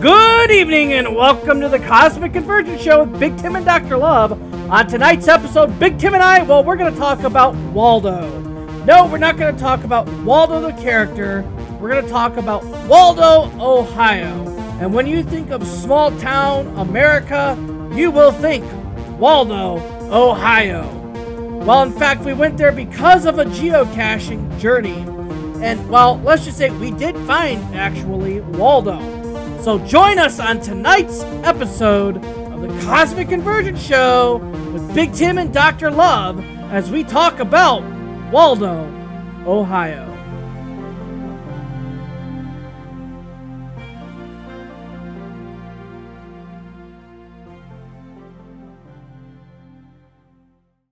Good 0.00 0.52
evening 0.52 0.92
and 0.92 1.16
welcome 1.16 1.60
to 1.60 1.68
the 1.68 1.80
Cosmic 1.80 2.32
Convergence 2.32 2.80
Show 2.80 3.02
with 3.02 3.18
Big 3.18 3.36
Tim 3.36 3.56
and 3.56 3.66
Dr. 3.66 3.96
Love. 3.96 4.30
On 4.70 4.86
tonight's 4.86 5.26
episode, 5.26 5.76
Big 5.80 5.98
Tim 5.98 6.14
and 6.14 6.22
I, 6.22 6.44
well, 6.44 6.62
we're 6.62 6.76
going 6.76 6.92
to 6.92 6.98
talk 7.00 7.24
about 7.24 7.56
Waldo. 7.72 8.30
No, 8.84 9.08
we're 9.08 9.18
not 9.18 9.36
going 9.36 9.52
to 9.52 9.60
talk 9.60 9.82
about 9.82 10.06
Waldo 10.22 10.60
the 10.60 10.72
character. 10.80 11.42
We're 11.80 11.90
going 11.90 12.04
to 12.04 12.08
talk 12.08 12.36
about 12.36 12.64
Waldo, 12.86 13.50
Ohio. 13.60 14.46
And 14.80 14.94
when 14.94 15.08
you 15.08 15.24
think 15.24 15.50
of 15.50 15.66
small 15.66 16.16
town 16.20 16.68
America, 16.78 17.56
you 17.92 18.12
will 18.12 18.30
think 18.30 18.64
Waldo, 19.18 19.78
Ohio. 20.12 20.86
Well, 21.64 21.82
in 21.82 21.90
fact, 21.90 22.24
we 22.24 22.34
went 22.34 22.56
there 22.56 22.70
because 22.70 23.26
of 23.26 23.40
a 23.40 23.46
geocaching 23.46 24.60
journey. 24.60 25.04
And, 25.60 25.90
well, 25.90 26.20
let's 26.22 26.44
just 26.44 26.56
say 26.56 26.70
we 26.70 26.92
did 26.92 27.16
find, 27.26 27.74
actually, 27.74 28.42
Waldo. 28.42 29.17
So 29.62 29.78
join 29.80 30.20
us 30.20 30.38
on 30.38 30.60
tonight's 30.60 31.22
episode 31.42 32.24
of 32.24 32.62
the 32.62 32.68
Cosmic 32.86 33.28
Convergence 33.28 33.82
Show 33.82 34.36
with 34.72 34.94
Big 34.94 35.12
Tim 35.12 35.36
and 35.36 35.52
Dr. 35.52 35.90
Love 35.90 36.42
as 36.70 36.92
we 36.92 37.02
talk 37.02 37.40
about 37.40 37.82
Waldo, 38.32 38.84
Ohio. 39.44 40.06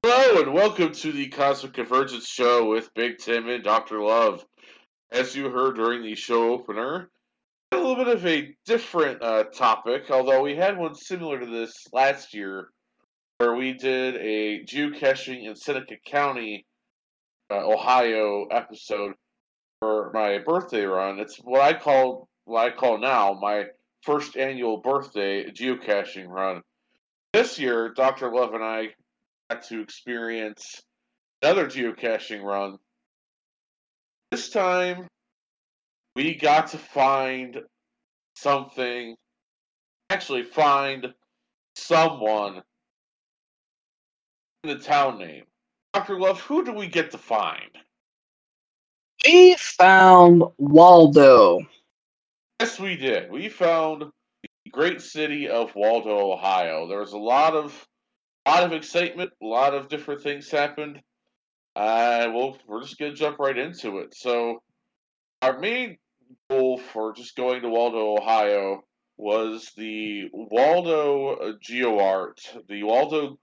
Hello 0.02 0.42
and 0.42 0.52
welcome 0.52 0.92
to 0.92 1.12
the 1.12 1.28
Cosmic 1.28 1.74
Convergence 1.74 2.26
Show 2.26 2.68
with 2.68 2.92
Big 2.94 3.18
Tim 3.18 3.48
and 3.48 3.62
Dr. 3.62 4.02
Love. 4.02 4.44
As 5.12 5.36
you 5.36 5.50
heard 5.50 5.76
during 5.76 6.02
the 6.02 6.16
show 6.16 6.52
opener, 6.52 7.10
a 7.72 7.76
little 7.76 7.96
bit 7.96 8.08
of 8.08 8.26
a 8.26 8.54
different 8.64 9.22
uh, 9.22 9.44
topic, 9.44 10.10
although 10.10 10.42
we 10.42 10.54
had 10.54 10.78
one 10.78 10.94
similar 10.94 11.40
to 11.40 11.46
this 11.46 11.74
last 11.92 12.34
year, 12.34 12.68
where 13.38 13.54
we 13.54 13.72
did 13.72 14.16
a 14.16 14.64
geocaching 14.64 15.44
in 15.44 15.56
Seneca 15.56 15.96
County, 16.06 16.64
uh, 17.50 17.66
Ohio 17.66 18.46
episode 18.50 19.14
for 19.80 20.10
my 20.14 20.38
birthday 20.38 20.84
run. 20.84 21.18
It's 21.18 21.36
what 21.38 21.60
I 21.60 21.78
call 21.78 22.28
what 22.44 22.66
I 22.66 22.74
call 22.74 22.98
now 22.98 23.36
my 23.40 23.64
first 24.02 24.36
annual 24.36 24.78
birthday 24.78 25.50
geocaching 25.50 26.28
run. 26.28 26.62
This 27.32 27.58
year, 27.58 27.92
Dr. 27.92 28.32
Love 28.32 28.54
and 28.54 28.64
I 28.64 28.94
got 29.50 29.64
to 29.64 29.80
experience 29.80 30.82
another 31.42 31.66
geocaching 31.66 32.42
run. 32.42 32.78
This 34.30 34.48
time, 34.48 35.08
we 36.16 36.34
got 36.34 36.68
to 36.68 36.78
find 36.78 37.60
something, 38.34 39.14
actually 40.08 40.44
find 40.44 41.12
someone 41.76 42.62
in 44.64 44.70
the 44.70 44.78
town 44.78 45.18
name. 45.18 45.44
Dr. 45.92 46.18
Love, 46.18 46.40
who 46.40 46.64
do 46.64 46.72
we 46.72 46.86
get 46.86 47.10
to 47.10 47.18
find? 47.18 47.70
We 49.26 49.56
found 49.56 50.42
Waldo. 50.56 51.60
Yes, 52.60 52.80
we 52.80 52.96
did. 52.96 53.30
We 53.30 53.50
found 53.50 54.04
the 54.42 54.70
great 54.70 55.02
city 55.02 55.48
of 55.48 55.74
Waldo, 55.74 56.32
Ohio. 56.32 56.88
There 56.88 57.00
was 57.00 57.12
a 57.12 57.18
lot 57.18 57.54
of 57.54 57.86
a 58.46 58.50
lot 58.50 58.64
of 58.64 58.72
excitement, 58.72 59.32
a 59.42 59.46
lot 59.46 59.74
of 59.74 59.88
different 59.88 60.22
things 60.22 60.50
happened. 60.50 61.00
Uh, 61.74 62.30
well, 62.32 62.56
we're 62.66 62.82
just 62.82 62.98
gonna 62.98 63.12
jump 63.12 63.38
right 63.38 63.58
into 63.58 63.98
it. 63.98 64.14
So, 64.14 64.62
our 65.42 65.58
main 65.58 65.98
goal 66.50 66.78
for 66.78 67.12
just 67.12 67.36
going 67.36 67.62
to 67.62 67.68
Waldo, 67.68 68.16
Ohio, 68.16 68.84
was 69.16 69.72
the 69.76 70.28
Waldo 70.32 71.36
uh, 71.36 71.52
Geo 71.60 71.98
Art, 71.98 72.40
the 72.68 72.82
Waldo, 72.82 73.38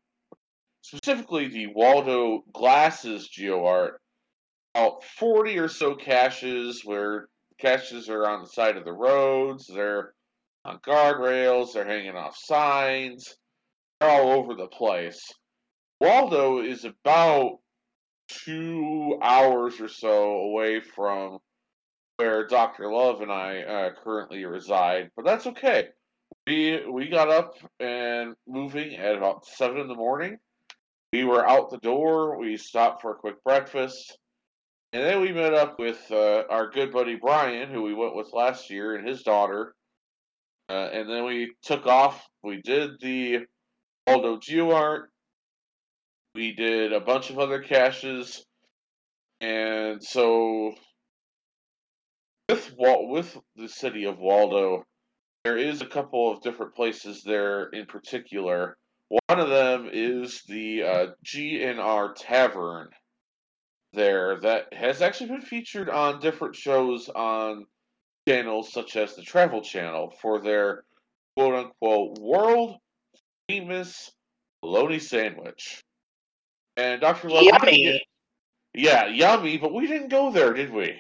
specifically 0.81 1.47
the 1.47 1.67
Waldo 1.67 2.44
Glasses 2.53 3.27
Geo 3.27 3.66
Art. 3.66 3.99
About 4.75 5.03
40 5.03 5.59
or 5.59 5.67
so 5.67 5.95
caches 5.95 6.81
where 6.83 7.27
caches 7.59 8.09
are 8.09 8.27
on 8.27 8.41
the 8.41 8.49
side 8.49 8.77
of 8.77 8.85
the 8.85 8.94
roads, 8.94 9.67
they're 9.67 10.13
on 10.65 10.79
guardrails, 10.79 11.73
they're 11.73 11.88
hanging 11.88 12.15
off 12.15 12.35
signs, 12.38 13.35
they're 14.00 14.09
all 14.09 14.31
over 14.31 14.55
the 14.55 14.67
place. 14.67 15.21
Waldo 16.00 16.59
is 16.59 16.85
about 16.85 17.59
two 18.27 19.19
hours 19.21 19.79
or 19.79 19.88
so 19.88 20.35
away 20.35 20.81
from 20.81 21.39
where 22.18 22.46
Dr. 22.47 22.91
Love 22.91 23.22
and 23.22 23.31
I 23.31 23.62
uh, 23.62 23.90
currently 24.03 24.46
reside, 24.46 25.09
but 25.16 25.25
that's 25.25 25.47
okay. 25.47 25.90
We 26.47 26.84
we 26.91 27.07
got 27.07 27.29
up 27.29 27.56
and 27.79 28.35
moving 28.47 28.96
at 28.96 29.16
about 29.16 29.46
seven 29.46 29.79
in 29.79 29.88
the 29.88 29.96
morning. 29.96 30.38
We 31.13 31.24
were 31.24 31.47
out 31.47 31.69
the 31.69 31.78
door. 31.78 32.38
We 32.38 32.57
stopped 32.57 33.01
for 33.01 33.12
a 33.12 33.16
quick 33.16 33.44
breakfast, 33.44 34.18
and 34.91 35.03
then 35.03 35.22
we 35.22 35.31
met 35.31 35.53
up 35.53 35.79
with 35.79 36.00
uh, 36.12 36.44
our 36.50 36.69
good 36.69 36.91
buddy 36.91 37.16
Brian, 37.16 37.69
who 37.69 37.84
we 37.84 37.94
went 37.94 38.16
with 38.16 38.34
last 38.34 38.69
year, 38.69 38.95
and 38.95 39.07
his 39.07 39.24
daughter. 39.24 39.74
Uh, 40.69 40.90
and 40.91 41.09
then 41.09 41.25
we 41.25 41.53
took 41.62 41.85
off. 41.85 42.25
We 42.44 42.62
did 42.62 43.00
the 43.00 43.40
Waldo 44.07 44.38
GeoArt. 44.38 45.03
We 46.35 46.53
did 46.53 46.94
a 46.94 47.00
bunch 47.00 47.30
of 47.30 47.40
other 47.40 47.59
caches, 47.62 48.44
and 49.40 50.03
so 50.03 50.74
with 52.50 52.74
Wal- 52.78 53.08
with 53.09 53.38
the 53.56 53.68
city 53.70 54.06
of 54.06 54.20
Waldo, 54.20 54.84
there 55.44 55.58
is 55.58 55.81
a 55.81 55.86
couple 55.88 56.31
of 56.31 56.42
different 56.42 56.76
places 56.76 57.24
there 57.24 57.66
in 57.70 57.86
particular. 57.86 58.78
One 59.28 59.40
of 59.40 59.50
them 59.50 59.90
is 59.92 60.42
the 60.48 60.84
uh, 60.84 61.06
G&R 61.24 62.14
Tavern 62.14 62.90
there 63.94 64.40
that 64.42 64.74
has 64.74 65.02
actually 65.02 65.30
been 65.30 65.42
featured 65.42 65.90
on 65.90 66.20
different 66.20 66.56
shows 66.56 67.09
on 67.09 67.66
channels 68.28 68.72
such 68.74 68.96
as 68.96 69.16
the 69.16 69.22
Travel 69.22 69.62
Channel 69.62 70.14
for 70.22 70.42
their 70.42 70.84
quote 71.36 71.54
unquote 71.54 72.18
world 72.20 72.78
famous 73.50 74.12
bologna 74.62 74.98
sandwich. 75.00 75.84
And 76.75 77.02
Dr. 77.02 77.30
Love, 77.30 77.44
Yummy. 77.44 77.84
get- 77.84 78.02
yeah, 78.75 79.06
yummy, 79.08 79.58
but 79.58 79.74
we 79.74 79.86
didn't 79.86 80.08
go 80.08 80.31
there, 80.31 80.54
did 80.54 80.72
we? 80.74 80.96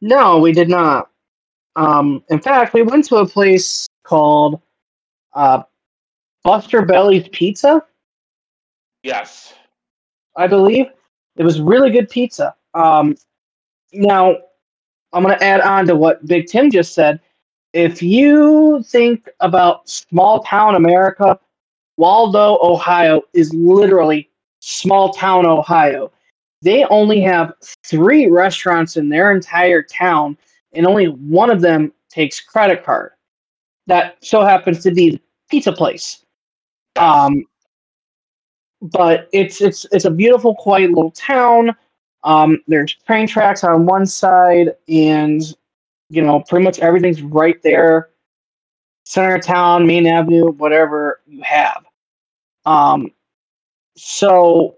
No, 0.00 0.38
we 0.38 0.52
did 0.52 0.68
not. 0.68 1.10
Um, 1.76 2.22
in 2.30 2.40
fact, 2.40 2.74
we 2.74 2.82
went 2.82 3.04
to 3.06 3.16
a 3.16 3.26
place 3.26 3.86
called 4.02 4.60
uh, 5.34 5.62
Buster 6.42 6.82
Belly's 6.82 7.28
Pizza, 7.28 7.82
Yes. 9.02 9.54
I 10.36 10.46
believe. 10.46 10.86
It 11.36 11.44
was 11.44 11.60
really 11.60 11.90
good 11.90 12.10
pizza. 12.10 12.54
Um, 12.74 13.16
now, 13.92 14.36
I'm 15.12 15.22
going 15.22 15.38
to 15.38 15.44
add 15.44 15.60
on 15.60 15.86
to 15.86 15.96
what 15.96 16.26
Big 16.26 16.46
Tim 16.46 16.70
just 16.70 16.94
said. 16.94 17.20
If 17.72 18.02
you 18.02 18.82
think 18.86 19.28
about 19.40 19.88
small 19.88 20.42
town 20.42 20.74
America, 20.74 21.38
Waldo, 21.96 22.58
Ohio 22.60 23.22
is 23.34 23.52
literally 23.54 24.28
small 24.60 25.12
town 25.12 25.46
Ohio. 25.46 26.10
They 26.62 26.84
only 26.86 27.20
have 27.20 27.52
three 27.84 28.26
restaurants 28.26 28.96
in 28.96 29.08
their 29.08 29.32
entire 29.32 29.82
town, 29.82 30.36
and 30.72 30.86
only 30.86 31.06
one 31.06 31.50
of 31.50 31.60
them 31.60 31.92
takes 32.08 32.40
credit 32.40 32.84
card. 32.84 33.12
That 33.86 34.16
so 34.24 34.44
happens 34.44 34.82
to 34.82 34.90
be 34.90 35.10
the 35.10 35.20
pizza 35.50 35.72
place. 35.72 36.24
Um, 36.96 37.44
but 38.80 39.28
it's 39.32 39.60
it's 39.60 39.86
it's 39.92 40.04
a 40.04 40.10
beautiful, 40.10 40.54
quiet 40.54 40.90
little 40.90 41.12
town. 41.12 41.74
Um, 42.24 42.62
there's 42.66 42.94
train 43.06 43.26
tracks 43.26 43.64
on 43.64 43.86
one 43.86 44.06
side, 44.06 44.74
and 44.88 45.42
you 46.10 46.22
know 46.22 46.40
pretty 46.48 46.64
much 46.64 46.78
everything's 46.80 47.22
right 47.22 47.60
there. 47.62 48.10
Center 49.04 49.36
of 49.36 49.42
town, 49.42 49.86
main 49.86 50.06
avenue, 50.06 50.50
whatever 50.52 51.20
you 51.26 51.40
have. 51.42 51.84
Um, 52.66 53.10
so 53.96 54.77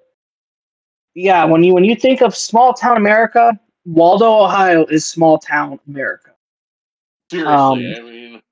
yeah, 1.14 1.44
when 1.44 1.62
you 1.62 1.74
when 1.74 1.84
you 1.84 1.96
think 1.96 2.20
of 2.22 2.36
small 2.36 2.72
town 2.72 2.96
America, 2.96 3.58
Waldo, 3.84 4.44
Ohio 4.44 4.84
is 4.86 5.06
small 5.06 5.38
town 5.38 5.78
America. 5.88 6.30
Seriously, 7.30 7.52
Um, 7.54 7.78
I 7.96 8.00
mean, 8.00 8.42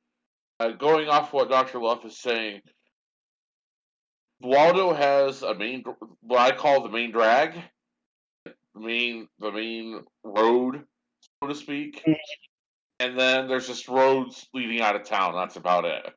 uh, 0.61 0.69
going 0.71 1.09
off 1.09 1.33
what 1.33 1.49
Dr. 1.49 1.81
Love 1.81 2.05
is 2.05 2.17
saying, 2.19 2.63
Waldo 4.41 4.93
has 4.93 5.43
a 5.43 5.55
main, 5.55 5.85
what 6.21 6.41
I 6.41 6.57
call 6.57 6.83
the 6.83 6.89
main 6.89 7.11
drag, 7.11 7.55
the 8.45 8.81
main, 8.81 9.29
the 9.39 9.51
main 9.51 10.05
road, 10.23 10.87
so 11.43 11.49
to 11.49 11.55
speak, 11.55 12.05
Mhm. 12.05 12.17
and 13.01 13.19
then 13.19 13.49
there's 13.49 13.67
just 13.67 13.89
roads 13.89 14.49
leading 14.55 14.81
out 14.81 14.97
of 14.97 15.05
town. 15.05 15.35
That's 15.35 15.57
about 15.57 15.85
it. 15.85 16.15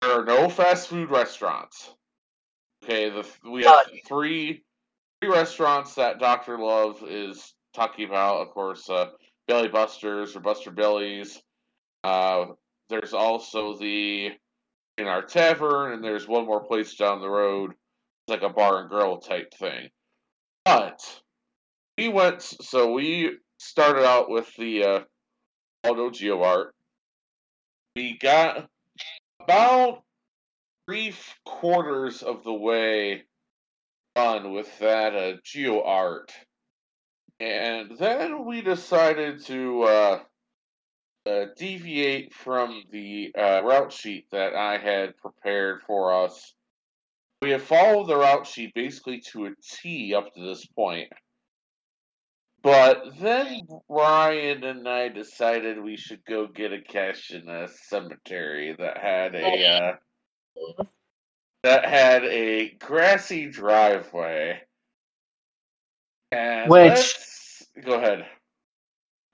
There 0.00 0.20
are 0.20 0.24
no 0.24 0.48
fast 0.48 0.88
food 0.88 1.10
restaurants. 1.10 1.94
Okay, 2.82 3.10
the 3.10 3.24
we 3.44 3.62
have 3.62 3.86
three 4.08 4.64
three 5.22 5.30
restaurants 5.30 5.94
that 5.94 6.18
Doctor 6.18 6.58
Love 6.58 7.02
is 7.06 7.54
talking 7.74 8.08
about. 8.08 8.40
Of 8.40 8.50
course, 8.50 8.90
uh, 8.90 9.10
Belly 9.46 9.68
Busters 9.68 10.34
or 10.34 10.40
Buster 10.40 10.72
Bellies. 10.72 11.40
Uh, 12.02 12.46
there's 12.88 13.14
also 13.14 13.76
the 13.76 14.30
in 14.98 15.06
our 15.06 15.22
tavern, 15.22 15.92
and 15.92 16.04
there's 16.04 16.26
one 16.26 16.44
more 16.44 16.64
place 16.64 16.96
down 16.96 17.20
the 17.20 17.28
road, 17.28 17.70
it's 17.70 18.28
like 18.28 18.42
a 18.42 18.52
bar 18.52 18.80
and 18.80 18.90
grill 18.90 19.18
type 19.18 19.52
thing. 19.54 19.88
But 20.64 21.00
we 21.96 22.08
went, 22.08 22.42
so 22.42 22.92
we 22.92 23.38
started 23.58 24.04
out 24.04 24.28
with 24.28 24.54
the 24.56 24.84
uh, 24.84 25.00
Waldo 25.84 26.10
Geo 26.10 26.42
Art. 26.42 26.74
We 27.96 28.18
got 28.18 28.68
about 29.40 30.02
three 30.86 31.14
quarters 31.44 32.22
of 32.22 32.44
the 32.44 32.52
way 32.52 33.22
done 34.14 34.52
with 34.52 34.78
that 34.78 35.14
uh, 35.14 35.36
Geo 35.44 35.82
Art. 35.82 36.32
And 37.40 37.96
then 37.98 38.44
we 38.44 38.60
decided 38.60 39.44
to 39.46 39.82
uh, 39.82 40.20
uh, 41.26 41.44
deviate 41.56 42.34
from 42.34 42.82
the 42.90 43.34
uh, 43.36 43.62
route 43.64 43.92
sheet 43.92 44.26
that 44.30 44.54
I 44.54 44.78
had 44.78 45.16
prepared 45.16 45.82
for 45.86 46.24
us. 46.24 46.54
We 47.40 47.50
have 47.50 47.62
followed 47.62 48.06
the 48.06 48.16
route 48.16 48.46
sheet 48.46 48.74
basically 48.74 49.20
to 49.32 49.46
a 49.46 49.50
T 49.62 50.14
up 50.14 50.32
to 50.34 50.40
this 50.40 50.64
point. 50.66 51.08
But 52.62 53.18
then 53.18 53.62
Ryan 53.88 54.62
and 54.62 54.88
I 54.88 55.08
decided 55.08 55.82
we 55.82 55.96
should 55.96 56.24
go 56.24 56.46
get 56.46 56.72
a 56.72 56.80
cache 56.80 57.32
in 57.32 57.48
a 57.48 57.66
cemetery 57.66 58.76
that 58.78 58.98
had 58.98 59.34
a 59.34 59.66
uh, 59.66 60.84
that 61.62 61.84
had 61.84 62.24
a 62.24 62.70
grassy 62.80 63.46
driveway. 63.50 64.60
And 66.32 66.70
Which- 66.70 67.14
go 67.84 67.94
ahead. 67.94 68.26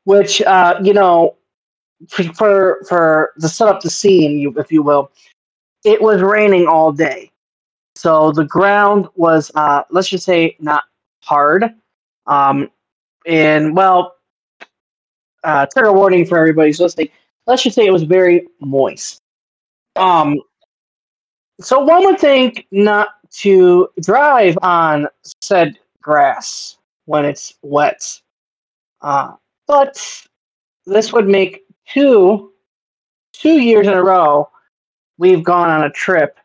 which 0.05 0.41
uh, 0.43 0.79
you 0.83 0.95
know, 0.95 1.37
for 2.09 2.79
for, 2.89 3.33
to 3.41 3.49
set 3.49 3.69
up 3.69 3.81
the 3.81 3.91
scene, 3.91 4.39
you 4.39 4.55
if 4.57 4.73
you 4.73 4.83
will, 4.83 5.11
it 5.85 6.01
was 6.01 6.23
raining 6.23 6.67
all 6.67 6.93
day, 6.93 7.31
so 7.95 8.33
the 8.33 8.45
ground 8.45 9.09
was 9.17 9.51
uh, 9.55 9.83
let's 9.91 10.09
just 10.09 10.25
say 10.25 10.57
not 10.61 10.85
hard, 11.23 11.75
um, 12.27 12.71
and 13.27 13.77
well, 13.77 14.17
uh, 15.45 15.67
trigger 15.67 15.93
warning 15.93 16.25
for 16.25 16.39
everybody 16.39 16.69
who's 16.71 16.81
listening. 16.81 17.09
Let's 17.47 17.63
just 17.63 17.75
say 17.75 17.87
it 17.87 17.93
was 17.93 18.05
very 18.05 18.47
moist. 18.61 19.21
Um, 19.97 20.41
so 21.61 21.81
one 21.81 22.05
would 22.05 22.19
think 22.19 22.67
not 22.71 23.09
to 23.31 23.89
drive 24.01 24.57
on 24.63 25.09
said 25.41 25.79
grass 26.01 26.79
when 27.07 27.25
it's 27.25 27.55
wet. 27.63 28.21
Uh, 29.01 29.33
but 29.67 30.27
this 30.87 31.13
would 31.13 31.29
make 31.29 31.65
two 31.87 32.53
two 33.33 33.61
years 33.61 33.87
in 33.87 33.93
a 33.93 34.03
row 34.03 34.49
we've 35.19 35.45
gone 35.45 35.69
on 35.69 35.85
a 35.85 35.91
trip 35.91 36.39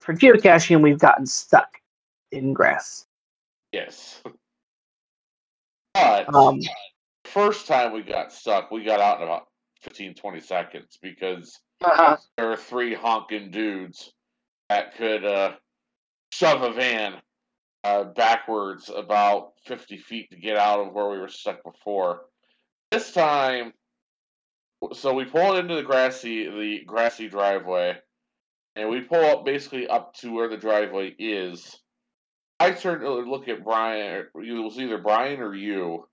for 0.00 0.14
geocaching 0.14 0.74
and 0.74 0.82
we've 0.82 0.98
gotten 0.98 1.26
stuck 1.26 1.80
in 2.30 2.52
grass. 2.52 3.06
Yes. 3.72 4.22
But 5.94 6.34
Um, 6.34 6.60
first 7.24 7.66
time 7.66 7.92
we 7.92 8.02
got 8.02 8.32
stuck, 8.32 8.70
we 8.70 8.84
got 8.84 9.00
out 9.00 9.18
in 9.18 9.24
about 9.24 9.48
15, 9.80 10.14
20 10.14 10.40
seconds 10.40 10.98
because 11.00 11.58
uh, 11.84 12.16
there 12.36 12.50
are 12.50 12.56
three 12.56 12.94
honking 12.94 13.50
dudes 13.50 14.12
that 14.68 14.96
could 14.96 15.24
uh, 15.24 15.52
shove 16.30 16.62
a 16.62 16.72
van 16.72 17.14
uh, 17.84 18.04
backwards 18.04 18.90
about 18.94 19.52
50 19.66 19.98
feet 19.98 20.30
to 20.30 20.36
get 20.36 20.56
out 20.56 20.80
of 20.80 20.92
where 20.92 21.10
we 21.10 21.18
were 21.18 21.28
stuck 21.28 21.62
before. 21.62 22.22
This 22.90 23.12
time, 23.12 23.72
so 24.92 25.12
we 25.12 25.24
pull 25.24 25.56
into 25.56 25.74
the 25.74 25.82
grassy 25.82 26.48
the 26.48 26.84
grassy 26.86 27.28
driveway, 27.28 27.96
and 28.76 28.88
we 28.88 29.00
pull 29.00 29.24
up 29.24 29.44
basically 29.44 29.86
up 29.86 30.14
to 30.14 30.32
where 30.32 30.48
the 30.48 30.56
driveway 30.56 31.14
is. 31.18 31.76
I 32.60 32.70
turned 32.70 33.02
to 33.02 33.12
look 33.12 33.48
at 33.48 33.64
Brian. 33.64 34.26
It 34.26 34.28
was 34.34 34.78
either 34.78 34.98
Brian 34.98 35.40
or 35.40 35.54
you, 35.54 36.06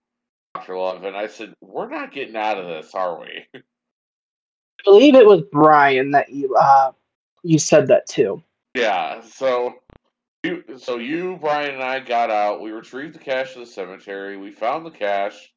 Doctor 0.55 0.77
Love, 0.77 1.03
and 1.03 1.15
I 1.15 1.27
said, 1.27 1.53
"We're 1.61 1.89
not 1.89 2.13
getting 2.13 2.35
out 2.35 2.57
of 2.57 2.67
this, 2.67 2.93
are 2.95 3.19
we?" 3.19 3.45
I 3.55 4.83
believe 4.83 5.15
it 5.15 5.27
was 5.27 5.43
Brian 5.51 6.11
that 6.11 6.29
you 6.29 6.55
uh, 6.55 6.91
you 7.43 7.59
said 7.59 7.87
that 7.87 8.07
too. 8.07 8.43
Yeah, 8.75 9.21
so 9.21 9.75
you 10.43 10.63
so 10.77 10.97
you, 10.97 11.37
Brian, 11.39 11.75
and 11.75 11.83
I 11.83 11.99
got 11.99 12.29
out. 12.29 12.61
We 12.61 12.71
retrieved 12.71 13.15
the 13.15 13.19
cache 13.19 13.55
of 13.55 13.59
the 13.59 13.71
cemetery. 13.71 14.37
We 14.37 14.51
found 14.51 14.85
the 14.85 14.91
cache. 14.91 15.51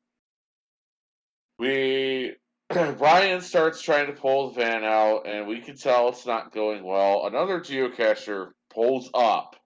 We 1.58 2.34
Brian 2.98 3.40
starts 3.40 3.80
trying 3.80 4.06
to 4.06 4.12
pull 4.12 4.48
the 4.50 4.60
van 4.60 4.84
out, 4.84 5.26
and 5.26 5.46
we 5.46 5.60
can 5.60 5.76
tell 5.76 6.08
it's 6.08 6.26
not 6.26 6.52
going 6.52 6.84
well. 6.84 7.26
Another 7.26 7.60
geocacher 7.60 8.50
pulls 8.72 9.10
up, 9.14 9.56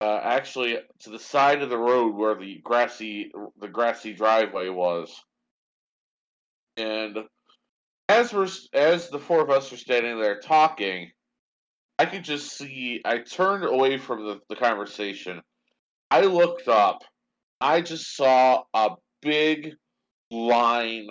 uh, 0.00 0.20
actually 0.22 0.78
to 1.00 1.10
the 1.10 1.18
side 1.18 1.62
of 1.62 1.70
the 1.70 1.78
road 1.78 2.14
where 2.14 2.34
the 2.34 2.60
grassy 2.62 3.32
the 3.60 3.68
grassy 3.68 4.12
driveway 4.12 4.68
was, 4.68 5.14
and 6.76 7.18
as 8.08 8.32
we're 8.32 8.48
as 8.72 9.08
the 9.08 9.18
four 9.18 9.40
of 9.40 9.50
us 9.50 9.72
are 9.72 9.76
standing 9.76 10.20
there 10.20 10.40
talking. 10.40 11.10
I 11.98 12.06
could 12.06 12.24
just 12.24 12.56
see. 12.56 13.00
I 13.04 13.18
turned 13.18 13.64
away 13.64 13.96
from 13.98 14.26
the, 14.26 14.40
the 14.48 14.56
conversation. 14.56 15.40
I 16.10 16.22
looked 16.22 16.68
up. 16.68 17.02
I 17.60 17.80
just 17.80 18.14
saw 18.14 18.64
a 18.74 18.90
big 19.22 19.74
line 20.30 21.08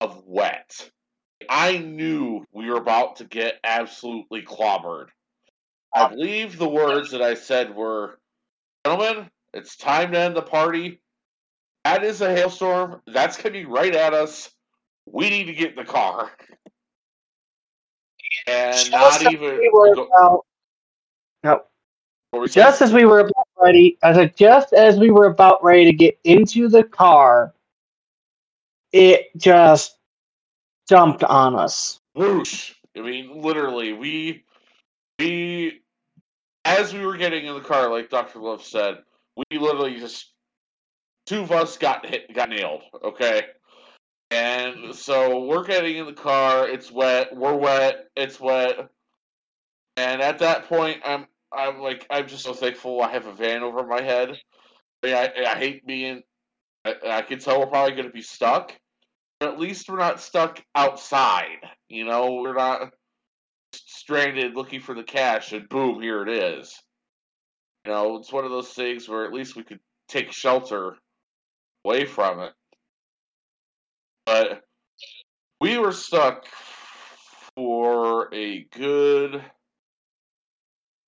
of 0.00 0.22
wet. 0.26 0.90
I 1.48 1.78
knew 1.78 2.44
we 2.52 2.68
were 2.68 2.76
about 2.76 3.16
to 3.16 3.24
get 3.24 3.58
absolutely 3.64 4.42
clobbered. 4.42 5.06
I 5.94 6.08
believe 6.08 6.58
the 6.58 6.68
words 6.68 7.12
that 7.12 7.22
I 7.22 7.34
said 7.34 7.74
were, 7.74 8.18
Gentlemen, 8.84 9.30
it's 9.54 9.76
time 9.76 10.12
to 10.12 10.18
end 10.18 10.36
the 10.36 10.42
party. 10.42 11.00
That 11.84 12.04
is 12.04 12.20
a 12.20 12.30
hailstorm. 12.30 13.00
That's 13.06 13.38
coming 13.38 13.68
right 13.68 13.94
at 13.94 14.12
us. 14.12 14.50
We 15.12 15.30
need 15.30 15.44
to 15.44 15.52
get 15.52 15.70
in 15.70 15.76
the 15.76 15.84
car. 15.84 16.30
And 18.46 18.90
Just 18.90 19.22
not 19.22 19.32
even. 19.32 19.58
we 19.58 19.70
were 19.72 19.94
go- 19.94 20.04
about, 20.04 20.46
no, 21.44 21.62
what 22.30 22.40
were 22.40 22.44
you 22.44 22.48
saying? 22.48 22.64
just 22.66 22.82
as 22.82 22.92
we 22.92 23.04
were 23.04 23.20
about 23.20 23.46
ready, 23.60 23.98
I 24.02 24.12
said 24.12 24.36
just 24.36 24.72
as 24.72 24.98
we 24.98 25.10
were 25.10 25.26
about 25.26 25.62
ready 25.62 25.84
to 25.86 25.92
get 25.92 26.18
into 26.24 26.68
the 26.68 26.84
car, 26.84 27.54
it 28.92 29.28
just 29.36 29.98
dumped 30.88 31.24
on 31.24 31.54
us. 31.56 32.00
whoosh. 32.14 32.72
I 32.96 33.00
mean, 33.00 33.40
literally, 33.42 33.92
we 33.92 34.44
we 35.18 35.80
as 36.64 36.92
we 36.92 37.04
were 37.04 37.16
getting 37.16 37.46
in 37.46 37.54
the 37.54 37.60
car, 37.60 37.90
like 37.90 38.10
Doctor 38.10 38.40
Love 38.40 38.62
said, 38.62 38.98
we 39.36 39.58
literally 39.58 39.98
just 39.98 40.32
two 41.26 41.40
of 41.40 41.52
us 41.52 41.76
got 41.76 42.04
hit, 42.06 42.32
got 42.34 42.50
nailed. 42.50 42.82
Okay, 43.02 43.42
and 44.30 44.94
so 44.94 45.44
we're 45.44 45.64
getting 45.64 45.96
in 45.96 46.06
the 46.06 46.12
car. 46.12 46.68
It's 46.68 46.92
wet. 46.92 47.34
We're 47.34 47.56
wet. 47.56 48.06
It's 48.16 48.38
wet. 48.38 48.88
And 49.96 50.20
at 50.20 50.38
that 50.40 50.68
point, 50.68 51.00
I'm 51.04 51.26
I'm 51.52 51.80
like 51.80 52.06
I'm 52.10 52.28
just 52.28 52.44
so 52.44 52.52
thankful 52.52 53.00
I 53.00 53.10
have 53.10 53.26
a 53.26 53.32
van 53.32 53.62
over 53.62 53.86
my 53.86 54.02
head. 54.02 54.38
I, 55.04 55.14
I, 55.14 55.52
I 55.52 55.58
hate 55.58 55.86
being. 55.86 56.22
I, 56.84 56.94
I 57.06 57.22
can 57.22 57.38
tell 57.38 57.58
we're 57.60 57.66
probably 57.66 57.92
going 57.92 58.06
to 58.06 58.12
be 58.12 58.22
stuck, 58.22 58.72
but 59.40 59.50
at 59.50 59.58
least 59.58 59.88
we're 59.88 59.98
not 59.98 60.20
stuck 60.20 60.62
outside. 60.74 61.58
You 61.88 62.04
know, 62.04 62.34
we're 62.34 62.54
not 62.54 62.90
stranded 63.72 64.54
looking 64.54 64.80
for 64.80 64.94
the 64.94 65.02
cache, 65.02 65.52
and 65.52 65.68
boom, 65.68 66.02
here 66.02 66.22
it 66.22 66.28
is. 66.28 66.76
You 67.84 67.92
know, 67.92 68.16
it's 68.16 68.32
one 68.32 68.44
of 68.44 68.50
those 68.50 68.72
things 68.72 69.08
where 69.08 69.24
at 69.24 69.32
least 69.32 69.56
we 69.56 69.64
could 69.64 69.80
take 70.08 70.32
shelter 70.32 70.96
away 71.84 72.04
from 72.04 72.40
it. 72.40 72.52
But 74.28 74.60
we 75.58 75.78
were 75.78 75.92
stuck 75.92 76.44
for 77.56 78.28
a 78.34 78.64
good 78.76 79.42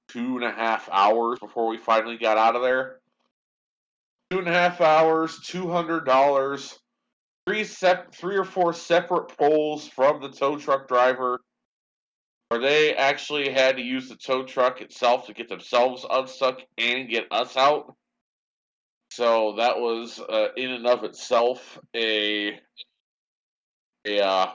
two 0.08 0.36
and 0.36 0.44
a 0.44 0.50
half 0.50 0.88
hours 0.90 1.38
before 1.38 1.68
we 1.68 1.76
finally 1.76 2.16
got 2.16 2.38
out 2.38 2.56
of 2.56 2.62
there. 2.62 3.00
Two 4.30 4.38
and 4.38 4.48
a 4.48 4.52
half 4.52 4.80
hours, 4.80 5.38
two 5.40 5.70
hundred 5.70 6.06
dollars, 6.06 6.78
three 7.46 7.64
sep- 7.64 8.14
three 8.14 8.38
or 8.38 8.44
four 8.44 8.72
separate 8.72 9.36
pulls 9.36 9.86
from 9.86 10.22
the 10.22 10.30
tow 10.30 10.56
truck 10.56 10.88
driver, 10.88 11.42
where 12.48 12.60
they 12.62 12.94
actually 12.94 13.50
had 13.50 13.76
to 13.76 13.82
use 13.82 14.08
the 14.08 14.16
tow 14.16 14.44
truck 14.44 14.80
itself 14.80 15.26
to 15.26 15.34
get 15.34 15.50
themselves 15.50 16.06
unstuck 16.08 16.60
and 16.78 17.10
get 17.10 17.26
us 17.30 17.54
out. 17.58 17.94
So 19.10 19.56
that 19.58 19.78
was, 19.78 20.20
uh, 20.20 20.48
in 20.56 20.70
and 20.70 20.86
of 20.86 21.04
itself, 21.04 21.78
a 21.94 22.58
a 24.07 24.21
uh, 24.21 24.52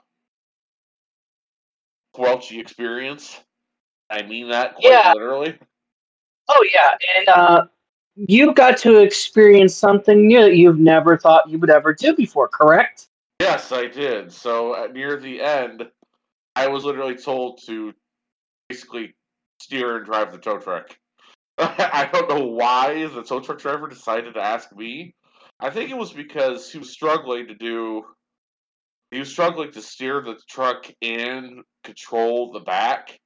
squelchy 2.15 2.59
experience. 2.59 3.39
I 4.09 4.23
mean 4.23 4.49
that 4.49 4.75
quite 4.75 4.91
Yeah. 4.91 5.13
literally. 5.13 5.57
Oh 6.47 6.65
yeah, 6.73 6.95
and 7.17 7.29
uh, 7.29 7.65
you 8.15 8.53
got 8.53 8.77
to 8.79 8.99
experience 8.99 9.75
something 9.75 10.27
new 10.27 10.41
that 10.41 10.55
you've 10.55 10.79
never 10.79 11.17
thought 11.17 11.49
you 11.49 11.57
would 11.59 11.71
ever 11.71 11.93
do 11.93 12.15
before, 12.15 12.47
correct? 12.47 13.07
Yes, 13.39 13.71
I 13.71 13.87
did. 13.87 14.31
So 14.31 14.73
uh, 14.73 14.87
near 14.87 15.17
the 15.17 15.41
end, 15.41 15.83
I 16.55 16.67
was 16.67 16.85
literally 16.85 17.15
told 17.15 17.61
to 17.65 17.93
basically 18.69 19.15
steer 19.59 19.97
and 19.97 20.05
drive 20.05 20.31
the 20.31 20.37
tow 20.37 20.59
truck. 20.59 20.97
I 21.57 22.09
don't 22.11 22.29
know 22.29 22.45
why 22.45 23.07
the 23.07 23.23
tow 23.23 23.39
truck 23.39 23.59
driver 23.59 23.87
decided 23.87 24.35
to 24.35 24.41
ask 24.41 24.73
me. 24.75 25.15
I 25.59 25.69
think 25.69 25.89
it 25.89 25.97
was 25.97 26.11
because 26.11 26.71
he 26.71 26.77
was 26.77 26.91
struggling 26.91 27.47
to 27.47 27.55
do. 27.55 28.03
He 29.15 29.19
was 29.19 29.31
struggling 29.31 29.71
to 29.71 29.81
steer 29.81 30.19
the 30.19 30.37
truck 30.49 30.91
and 31.01 31.63
control 31.85 32.51
the 32.51 32.59
back. 32.59 33.17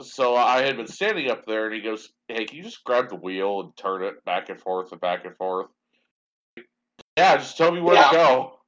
So 0.00 0.36
I 0.36 0.62
had 0.62 0.76
been 0.76 0.86
standing 0.86 1.28
up 1.32 1.44
there, 1.46 1.66
and 1.66 1.74
he 1.74 1.80
goes, 1.80 2.12
"Hey, 2.28 2.44
can 2.44 2.58
you 2.58 2.62
just 2.62 2.84
grab 2.84 3.08
the 3.08 3.16
wheel 3.16 3.58
and 3.60 3.76
turn 3.76 4.04
it 4.04 4.24
back 4.24 4.50
and 4.50 4.60
forth 4.60 4.92
and 4.92 5.00
back 5.00 5.24
and 5.24 5.36
forth?" 5.36 5.66
Yeah, 7.16 7.38
just 7.38 7.56
tell 7.56 7.72
me 7.72 7.80
where 7.80 7.96
Yeah. 7.96 8.08
to 8.08 8.14
go. 8.14 8.60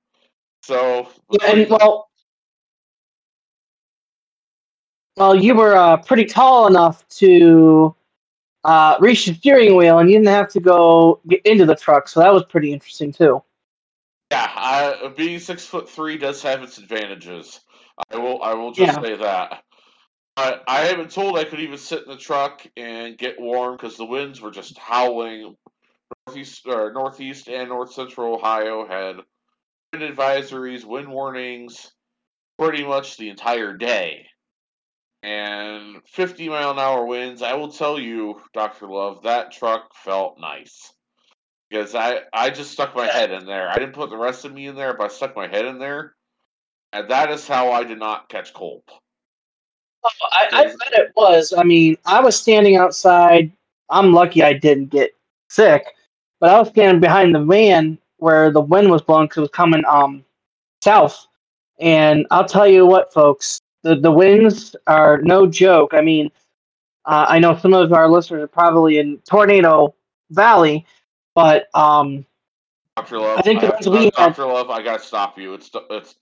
So 0.65 1.09
And 1.47 1.71
well, 1.71 2.11
well, 5.17 5.37
you 5.37 5.55
were 5.55 5.77
uh, 5.77 5.99
pretty 5.99 6.25
tall 6.25 6.67
enough 6.67 7.07
to 7.21 7.95
uh, 8.65 8.97
reach 8.99 9.27
the 9.27 9.35
steering 9.35 9.77
wheel, 9.77 10.01
and 10.01 10.11
you 10.11 10.17
didn't 10.19 10.35
have 10.35 10.49
to 10.49 10.61
go 10.61 11.21
get 11.29 11.47
into 11.47 11.67
the 11.67 11.77
truck. 11.77 12.09
So 12.09 12.19
that 12.19 12.35
was 12.35 12.43
pretty 12.47 12.73
interesting 12.73 13.13
too. 13.13 13.45
Yeah, 14.31 14.49
I, 14.55 15.13
being 15.17 15.41
six 15.41 15.65
foot 15.67 15.91
three 15.91 16.17
does 16.17 16.43
have 16.43 16.63
its 16.63 16.79
advantages. 16.79 17.61
I 18.13 18.19
will, 18.19 18.43
I 18.43 18.55
will 18.55 18.73
just 18.73 18.95
Yeah. 18.95 19.03
say 19.03 19.17
that. 19.17 19.65
I, 20.37 20.61
I 20.67 20.81
have 20.83 20.99
been 20.99 21.09
told 21.09 21.37
I 21.37 21.45
could 21.45 21.61
even 21.61 21.79
sit 21.79 22.05
in 22.05 22.09
the 22.09 22.17
truck 22.17 22.65
and 22.77 23.19
get 23.19 23.41
warm 23.41 23.77
because 23.77 23.97
the 23.97 24.07
winds 24.07 24.41
were 24.41 24.53
just 24.53 24.79
howling. 24.79 25.57
Northeast, 26.27 26.67
or 26.67 26.93
northeast 26.93 27.49
and 27.49 27.69
north 27.69 27.93
central 27.93 28.35
Ohio 28.35 28.87
had 28.87 29.17
wind 29.93 30.17
advisories, 30.17 30.85
wind 30.85 31.11
warnings, 31.11 31.91
pretty 32.59 32.85
much 32.85 33.17
the 33.17 33.31
entire 33.31 33.77
day. 33.77 34.27
And 35.25 35.97
50 36.07 36.49
mile 36.49 36.71
an 36.71 36.79
hour 36.79 37.05
winds. 37.05 37.43
I 37.43 37.55
will 37.55 37.73
tell 37.73 37.99
you, 37.99 38.41
Doctor 38.55 38.87
Love, 38.87 39.25
that 39.25 39.53
truck 39.53 39.95
felt 39.95 40.39
nice 40.39 40.93
because 41.71 41.95
I 41.95 42.23
I 42.33 42.51
just 42.51 42.73
stuck 42.73 42.95
my 42.95 43.07
head 43.07 43.31
in 43.31 43.47
there. 43.47 43.69
I 43.69 43.79
didn't 43.79 43.95
put 43.95 44.11
the 44.11 44.17
rest 44.17 44.45
of 44.45 44.53
me 44.53 44.67
in 44.67 44.75
there, 44.75 44.95
but 44.95 45.05
I 45.05 45.09
stuck 45.09 45.37
my 45.37 45.47
head 45.47 45.65
in 45.67 45.79
there, 45.79 46.15
and 46.93 47.09
that 47.11 47.31
is 47.31 47.47
how 47.47 47.71
I 47.71 47.85
did 47.85 47.99
not 47.99 48.29
catch 48.29 48.53
cold. 48.53 48.83
Oh, 50.05 50.09
I, 50.33 50.49
I 50.53 50.65
bet 50.65 50.93
it 50.93 51.13
was. 51.17 51.53
I 51.57 51.63
mean, 51.63 51.97
I 52.07 52.21
was 52.21 52.39
standing 52.39 52.77
outside. 52.77 53.53
I'm 53.91 54.13
lucky 54.13 54.43
I 54.43 54.55
didn't 54.55 54.91
get 54.91 55.15
sick, 55.49 55.85
but 56.41 56.51
I 56.51 56.59
was 56.59 56.69
standing 56.69 57.01
behind 57.01 57.35
the 57.35 57.45
van 57.45 57.99
where 58.19 58.51
the 58.51 58.61
wind 58.61 58.91
was 58.91 59.03
blowing 59.03 59.27
because 59.27 59.39
it 59.39 59.43
was 59.43 59.51
coming 59.51 59.85
um 59.89 60.25
south. 60.83 61.27
And 61.81 62.27
I'll 62.31 62.45
tell 62.47 62.67
you 62.67 62.87
what, 62.87 63.13
folks, 63.13 63.61
the 63.83 63.97
the 63.97 64.11
winds 64.11 64.75
are 64.87 65.21
no 65.23 65.47
joke. 65.47 65.95
I 65.95 66.01
mean, 66.01 66.31
uh, 67.07 67.27
I 67.29 67.39
know 67.39 67.57
some 67.57 67.75
of 67.75 67.93
our 67.93 68.09
listeners 68.09 68.43
are 68.43 68.49
probably 68.49 68.99
in 68.99 69.19
Tornado 69.29 69.95
Valley, 70.31 70.87
but 71.35 71.69
um, 71.75 72.25
Doctor 72.97 73.19
Love, 73.19 73.39
I 73.39 73.43
think 73.43 73.61
the 73.61 73.69
ones 73.69 73.89
we 73.89 74.05
had- 74.05 74.13
Doctor 74.15 74.47
Love, 74.47 74.71
I 74.71 74.83
gotta 74.83 75.03
stop 75.03 75.39
you. 75.39 75.55
It's 75.55 75.71
it's 75.91 76.17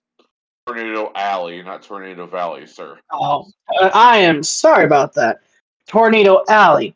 Tornado 0.66 1.10
Alley, 1.14 1.62
not 1.62 1.82
Tornado 1.82 2.26
Valley, 2.26 2.66
sir. 2.66 2.98
Oh, 3.12 3.46
I 3.94 4.18
am 4.18 4.42
sorry 4.42 4.84
about 4.84 5.14
that. 5.14 5.40
Tornado 5.86 6.44
Alley. 6.48 6.94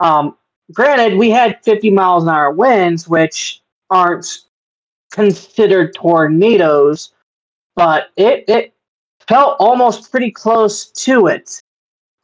Um, 0.00 0.36
granted, 0.72 1.16
we 1.16 1.30
had 1.30 1.62
50 1.62 1.90
miles 1.90 2.24
an 2.24 2.30
hour 2.30 2.50
winds, 2.50 3.08
which 3.08 3.62
aren't 3.90 4.26
considered 5.12 5.94
tornadoes, 5.94 7.12
but 7.76 8.08
it 8.16 8.44
it 8.48 8.74
felt 9.28 9.56
almost 9.60 10.10
pretty 10.10 10.30
close 10.30 10.86
to 10.86 11.28
it. 11.28 11.62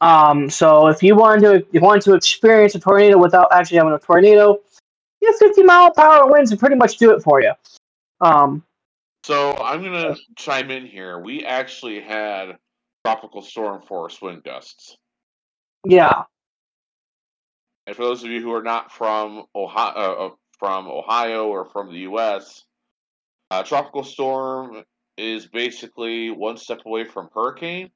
Um, 0.01 0.49
so 0.49 0.87
if 0.87 1.01
you 1.01 1.15
wanted 1.15 1.41
to 1.41 1.53
if 1.55 1.65
you 1.71 1.79
wanted 1.81 2.03
to 2.03 2.13
experience 2.13 2.75
a 2.75 2.79
tornado 2.79 3.17
without 3.17 3.47
actually 3.53 3.77
having 3.77 3.93
a 3.93 3.99
tornado, 3.99 4.59
yeah, 5.21 5.31
50 5.37 5.63
mile 5.63 5.91
per 5.91 6.01
hour 6.01 6.31
winds 6.31 6.51
would 6.51 6.59
pretty 6.59 6.75
much 6.75 6.97
do 6.97 7.11
it 7.11 7.21
for 7.21 7.41
you. 7.41 7.53
Um, 8.21 8.63
So 9.23 9.53
I'm 9.57 9.83
gonna 9.83 10.15
chime 10.37 10.71
in 10.71 10.85
here. 10.85 11.19
We 11.19 11.45
actually 11.45 12.01
had 12.01 12.57
tropical 13.05 13.41
storm 13.41 13.81
force 13.83 14.21
wind 14.21 14.43
gusts. 14.43 14.97
yeah, 15.85 16.23
And 17.87 17.95
for 17.95 18.03
those 18.03 18.23
of 18.23 18.29
you 18.29 18.41
who 18.41 18.53
are 18.53 18.63
not 18.63 18.91
from 18.91 19.45
Ohio, 19.55 19.93
uh, 19.95 20.25
uh, 20.27 20.29
from 20.57 20.87
Ohio 20.87 21.47
or 21.47 21.65
from 21.65 21.91
the 21.91 21.99
U.S., 21.99 22.65
uh, 23.51 23.63
tropical 23.63 24.03
storm 24.03 24.83
is 25.17 25.47
basically 25.47 26.29
one 26.29 26.57
step 26.57 26.81
away 26.85 27.03
from 27.05 27.29
hurricane, 27.33 27.89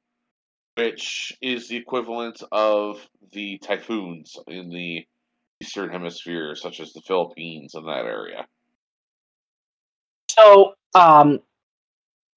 which 0.76 1.38
is 1.42 1.68
the 1.68 1.76
equivalent 1.78 2.42
of 2.52 3.06
the 3.34 3.58
typhoons 3.60 4.36
in 4.48 4.70
the 4.70 5.06
eastern 5.62 5.90
hemisphere, 5.90 6.56
such 6.56 6.80
as 6.80 6.94
the 6.94 7.02
Philippines 7.02 7.76
and 7.76 7.88
that 7.88 8.06
area. 8.06 8.46
So, 10.30 10.74
um, 10.96 11.40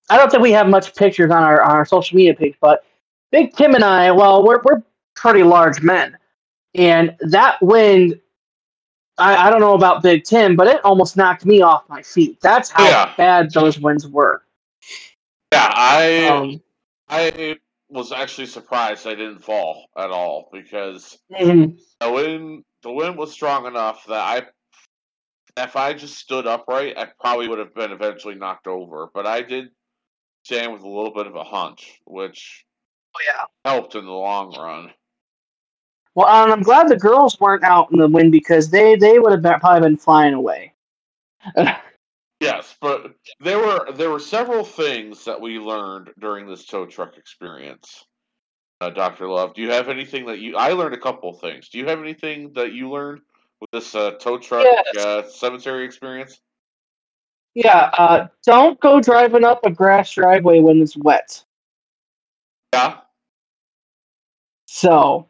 I 0.09 0.17
don't 0.17 0.31
think 0.31 0.43
we 0.43 0.53
have 0.53 0.69
much 0.69 0.95
pictures 0.95 1.31
on 1.31 1.43
our 1.43 1.63
on 1.63 1.73
our 1.73 1.85
social 1.85 2.17
media 2.17 2.35
page, 2.35 2.55
but 2.61 2.85
Big 3.33 3.55
Tim 3.55 3.75
and 3.75 3.85
I, 3.85 4.11
well, 4.13 4.45
we're 4.45 4.61
we're 4.65 4.83
pretty 5.15 5.43
large 5.43 5.83
men, 5.83 6.17
and 6.75 7.17
that 7.21 7.61
wind, 7.61 8.21
I, 9.19 9.49
I 9.49 9.51
don't 9.51 9.61
know 9.61 9.75
about 9.75 10.03
Big 10.03 10.25
Tim, 10.25 10.55
but 10.57 10.69
it 10.69 10.85
almost 10.85 11.17
knocked 11.17 11.45
me 11.45 11.61
off 11.63 11.89
my 11.89 12.03
feet. 12.03 12.39
That's 12.41 12.71
how 12.71 12.85
Yeah. 12.85 13.15
bad 13.17 13.51
those 13.53 13.81
winds 13.81 14.07
were. 14.07 14.43
Yeah, 15.53 15.73
I 15.75 16.27
Um, 16.27 16.63
I 17.09 17.57
was 17.89 18.13
actually 18.13 18.47
surprised 18.47 19.07
I 19.07 19.15
didn't 19.15 19.39
fall 19.41 19.89
at 19.97 20.11
all 20.11 20.49
because 20.53 21.19
mhm. 21.33 21.81
the 22.01 22.11
wind 22.13 22.65
the 22.87 22.93
wind 22.93 23.19
was 23.19 23.33
strong 23.33 23.67
enough 23.67 24.07
that 24.07 24.21
I 24.21 24.43
if 25.61 25.75
I 25.75 25.93
just 25.93 26.19
stood 26.19 26.47
upright, 26.47 26.97
I 26.97 27.09
probably 27.19 27.49
would 27.49 27.59
have 27.59 27.75
been 27.75 27.91
eventually 27.91 28.37
knocked 28.37 28.69
over. 28.69 29.09
But 29.13 29.27
I 29.27 29.43
did 29.43 29.71
stand 30.45 30.73
with 30.73 30.83
a 30.83 30.89
little 30.89 31.13
bit 31.13 31.27
of 31.27 31.35
a 31.35 31.43
hunch, 31.43 32.01
which 32.05 32.65
Oh, 33.17 33.21
yeah. 33.27 33.45
helped 33.73 33.95
in 33.97 34.05
the 34.05 34.13
long 34.13 34.55
run. 34.57 34.93
Well, 36.15 36.29
and 36.29 36.53
I'm 36.53 36.63
glad 36.63 36.89
the 36.89 36.97
girls 36.97 37.41
weren't 37.41 37.65
out 37.65 37.91
in 37.91 37.99
the 37.99 38.07
wind 38.07 38.31
because 38.31 38.71
they 38.71 38.95
they 38.95 39.19
would 39.19 39.33
have 39.33 39.43
been, 39.43 39.59
probably 39.59 39.89
been 39.89 39.97
flying 39.97 40.35
away. 40.35 40.73
Yes, 42.39 42.77
but 42.83 43.15
there 43.41 43.59
were 43.59 43.91
there 43.93 44.11
were 44.11 44.21
several 44.21 44.63
things 44.63 45.25
that 45.25 45.41
we 45.41 45.59
learned 45.59 46.11
during 46.21 46.47
this 46.47 46.67
tow 46.67 46.85
truck 46.85 47.17
experience. 47.17 48.05
Uh, 48.81 48.91
Doctor 48.91 49.27
Love, 49.27 49.55
do 49.55 49.63
you 49.63 49.71
have 49.71 49.89
anything 49.89 50.27
that 50.27 50.39
you? 50.39 50.57
I 50.57 50.73
learned 50.73 50.95
a 50.95 50.99
couple 50.99 51.31
of 51.31 51.41
things. 51.41 51.71
Do 51.71 51.79
you 51.79 51.87
have 51.87 51.99
anything 51.99 52.53
that 52.53 52.73
you 52.73 52.91
learned 52.91 53.23
with 53.61 53.71
this 53.71 53.95
uh, 53.95 54.13
tow 54.13 54.37
truck 54.37 54.67
Yes. 54.67 54.97
uh, 54.97 55.29
cemetery 55.29 55.85
experience? 55.85 56.41
Yeah. 57.55 57.91
Uh, 57.97 58.29
don't 58.45 58.79
go 58.81 59.01
driving 59.01 59.45
up 59.45 59.65
a 59.65 59.71
grass 59.71 60.13
driveway 60.13 60.61
when 60.61 60.83
it's 60.83 60.95
wet. 60.95 61.43
Yeah. 62.75 62.99
So 64.67 65.27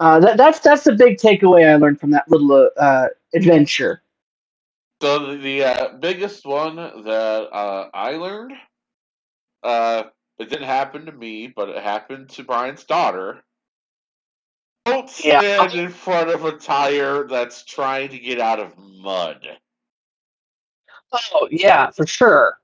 uh, 0.00 0.18
that, 0.18 0.36
that's 0.36 0.58
that's 0.58 0.82
the 0.82 0.92
big 0.94 1.18
takeaway 1.18 1.70
I 1.70 1.76
learned 1.76 2.00
from 2.00 2.10
that 2.10 2.28
little 2.28 2.68
uh, 2.76 3.06
adventure. 3.32 4.02
So 5.00 5.24
the, 5.24 5.36
the 5.36 5.64
uh, 5.64 5.88
biggest 5.98 6.44
one 6.44 6.76
that 6.76 7.48
uh, 7.52 7.90
I 7.94 8.12
learned, 8.16 8.54
uh, 9.62 10.04
it 10.38 10.48
didn't 10.50 10.66
happen 10.66 11.06
to 11.06 11.12
me, 11.12 11.46
but 11.48 11.68
it 11.68 11.82
happened 11.82 12.30
to 12.30 12.44
Brian's 12.44 12.84
daughter. 12.84 13.42
Don't 14.84 15.10
Yeah. 15.24 15.40
stand 15.40 15.74
in 15.74 15.90
front 15.90 16.30
of 16.30 16.44
a 16.44 16.52
tire 16.52 17.26
that's 17.26 17.64
trying 17.64 18.10
to 18.10 18.18
get 18.18 18.40
out 18.40 18.60
of 18.60 18.76
mud. 18.78 19.58
Oh 21.12 21.48
yeah, 21.50 21.90
for 21.90 22.06
sure. 22.06 22.58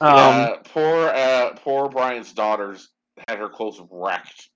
Um, 0.00 0.16
yeah, 0.16 0.56
poor, 0.64 1.08
uh, 1.08 1.54
poor 1.56 1.88
Brian's 1.88 2.32
daughters 2.32 2.88
had 3.28 3.38
her 3.38 3.48
clothes 3.48 3.80
wrecked 3.90 4.50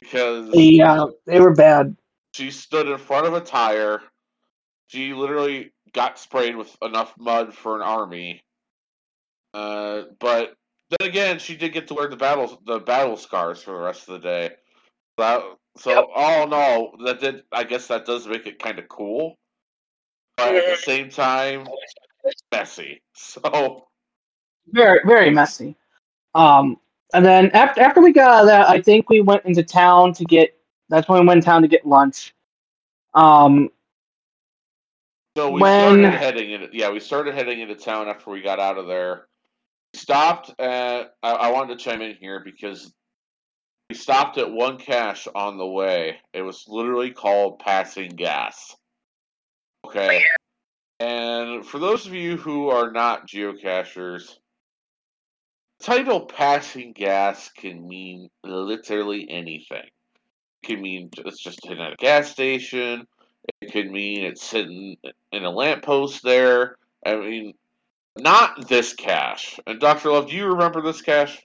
because 0.00 0.50
yeah, 0.54 1.06
they 1.26 1.40
were 1.40 1.54
bad. 1.54 1.96
she 2.34 2.50
stood 2.50 2.88
in 2.88 2.98
front 2.98 3.26
of 3.26 3.34
a 3.34 3.40
tire. 3.40 4.02
She 4.88 5.14
literally 5.14 5.72
got 5.92 6.18
sprayed 6.18 6.56
with 6.56 6.76
enough 6.82 7.14
mud 7.18 7.54
for 7.54 7.76
an 7.76 7.82
army. 7.82 8.42
Uh, 9.54 10.02
but 10.18 10.54
then 10.90 11.08
again, 11.08 11.38
she 11.38 11.56
did 11.56 11.72
get 11.72 11.88
to 11.88 11.94
wear 11.94 12.08
the 12.08 12.16
battle 12.16 12.60
the 12.66 12.78
battle 12.80 13.16
scars 13.16 13.62
for 13.62 13.72
the 13.72 13.78
rest 13.78 14.08
of 14.08 14.14
the 14.14 14.28
day. 14.28 14.50
That, 15.16 15.42
so 15.76 15.90
Yep. 15.90 16.04
all 16.14 16.42
in 16.44 16.52
all, 16.52 16.96
that 17.04 17.20
did 17.20 17.42
I 17.52 17.64
guess 17.64 17.86
that 17.88 18.06
does 18.06 18.26
make 18.26 18.46
it 18.46 18.58
kind 18.58 18.78
of 18.78 18.88
cool. 18.88 19.34
But 20.36 20.54
at 20.54 20.66
the 20.66 20.76
same 20.82 21.10
time, 21.10 21.66
messy. 22.52 23.02
So 23.14 23.86
Very 24.68 25.00
very 25.04 25.30
messy. 25.30 25.76
Um, 26.34 26.78
and 27.14 27.24
then 27.24 27.50
after 27.50 27.80
after 27.80 28.00
we 28.00 28.12
got 28.12 28.30
out 28.30 28.40
of 28.42 28.46
that, 28.48 28.68
I 28.68 28.80
think 28.80 29.08
we 29.08 29.20
went 29.20 29.44
into 29.44 29.62
town 29.62 30.12
to 30.14 30.24
get. 30.24 30.54
That's 30.88 31.08
when 31.08 31.20
we 31.20 31.26
went 31.26 31.38
in 31.38 31.44
town 31.44 31.62
to 31.62 31.68
get 31.68 31.86
lunch. 31.86 32.34
Um, 33.14 33.70
So 35.36 35.50
we 35.50 35.60
When- 35.62 36.00
started 36.00 36.14
heading 36.18 36.50
into 36.52 36.68
yeah, 36.72 36.90
we 36.90 37.00
started 37.00 37.34
heading 37.34 37.60
into 37.60 37.74
town 37.76 38.08
after 38.08 38.30
we 38.30 38.40
got 38.42 38.58
out 38.58 38.78
of 38.78 38.86
there. 38.86 39.27
Stopped 39.94 40.50
at. 40.60 41.14
I, 41.22 41.30
I 41.32 41.52
wanted 41.52 41.78
to 41.78 41.84
chime 41.84 42.02
in 42.02 42.16
here 42.20 42.42
because 42.44 42.92
we 43.88 43.96
stopped 43.96 44.38
at 44.38 44.50
one 44.50 44.78
cache 44.78 45.26
on 45.34 45.56
the 45.56 45.66
way. 45.66 46.16
It 46.32 46.42
was 46.42 46.64
literally 46.68 47.10
called 47.10 47.58
passing 47.58 48.10
gas. 48.10 48.76
Okay. 49.86 50.24
And 51.00 51.64
for 51.64 51.78
those 51.78 52.06
of 52.06 52.14
you 52.14 52.36
who 52.36 52.68
are 52.68 52.90
not 52.90 53.28
geocachers, 53.28 54.36
title 55.80 56.26
passing 56.26 56.92
gas 56.92 57.50
can 57.50 57.86
mean 57.86 58.28
literally 58.44 59.26
anything. 59.30 59.86
It 60.62 60.66
can 60.66 60.82
mean 60.82 61.10
it's 61.18 61.42
just 61.42 61.60
hitting 61.62 61.82
at 61.82 61.92
a 61.92 61.96
gas 61.96 62.30
station. 62.30 63.06
It 63.60 63.72
could 63.72 63.90
mean 63.90 64.24
it's 64.24 64.42
sitting 64.42 64.96
in 65.32 65.44
a 65.44 65.50
lamppost 65.50 66.22
there. 66.22 66.76
I 67.06 67.16
mean, 67.16 67.54
not 68.16 68.68
this 68.68 68.94
cache. 68.94 69.58
And 69.66 69.80
Dr. 69.80 70.10
Love, 70.10 70.28
do 70.28 70.36
you 70.36 70.46
remember 70.46 70.82
this 70.82 71.02
cache? 71.02 71.40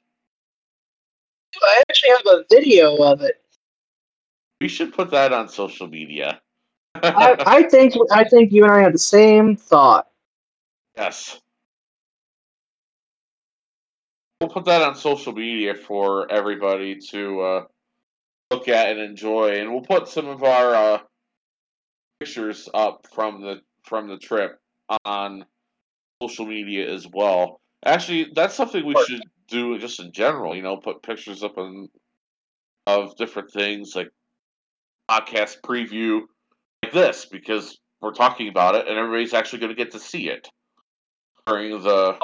I 1.62 1.84
actually 1.90 2.10
have 2.12 2.26
a 2.26 2.46
video 2.50 2.96
of 2.98 3.22
it. 3.22 3.42
We 4.60 4.68
should 4.68 4.94
put 4.94 5.12
that 5.12 5.34
on 5.34 5.50
social 5.50 5.88
media. 5.88 6.42
I, 6.96 7.36
I 7.46 7.64
think 7.64 7.94
I 8.12 8.24
think 8.24 8.52
you 8.52 8.64
and 8.64 8.72
I 8.72 8.82
had 8.82 8.94
the 8.94 9.00
same 9.00 9.56
thought. 9.56 10.08
yes. 10.96 11.40
We'll 14.40 14.50
put 14.50 14.66
that 14.66 14.82
on 14.82 14.96
social 14.96 15.32
media 15.32 15.74
for 15.74 16.30
everybody 16.30 17.00
to 17.12 17.42
uh, 17.42 17.64
look 18.52 18.68
at 18.68 18.90
and 18.90 19.00
enjoy, 19.00 19.60
and 19.60 19.72
we'll 19.72 19.84
put 19.84 20.10
some 20.10 20.28
of 20.28 20.44
our 20.44 20.76
uh, 20.76 21.00
pictures 22.20 22.68
up 22.74 23.08
from 23.14 23.42
the 23.42 23.62
from 23.84 24.08
the 24.08 24.18
trip 24.18 24.60
on 25.06 25.46
social 26.28 26.46
media 26.46 26.92
as 26.92 27.08
well. 27.12 27.60
Actually, 27.86 28.32
that's 28.34 28.56
something 28.56 28.86
we 28.86 28.96
should 29.06 29.24
do 29.48 29.78
just 29.78 30.00
in 30.00 30.12
general. 30.12 30.56
You 30.56 30.62
know, 30.62 30.78
put 30.78 31.04
pictures 31.04 31.44
up 31.44 31.58
on, 31.58 31.90
of 32.88 33.16
different 33.18 33.52
things 33.52 33.96
like 33.96 34.10
podcast 35.10 35.58
preview 35.66 36.22
like 36.84 36.94
this 36.94 37.26
because 37.26 37.78
we're 38.02 38.14
talking 38.14 38.48
about 38.48 38.76
it 38.76 38.88
and 38.88 38.98
everybody's 38.98 39.34
actually 39.34 39.60
going 39.60 39.70
to 39.70 39.76
get 39.76 39.92
to 39.92 40.00
see 40.00 40.30
it 40.30 40.48
during 41.48 41.82
the 41.82 42.18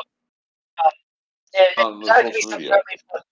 And 1.77 1.85
on 1.85 1.99
the 1.99 2.05
that 2.05 2.23
could 2.23 2.33
be 2.33 2.41
social 2.41 2.57
media. 2.57 2.77
put- 3.11 3.23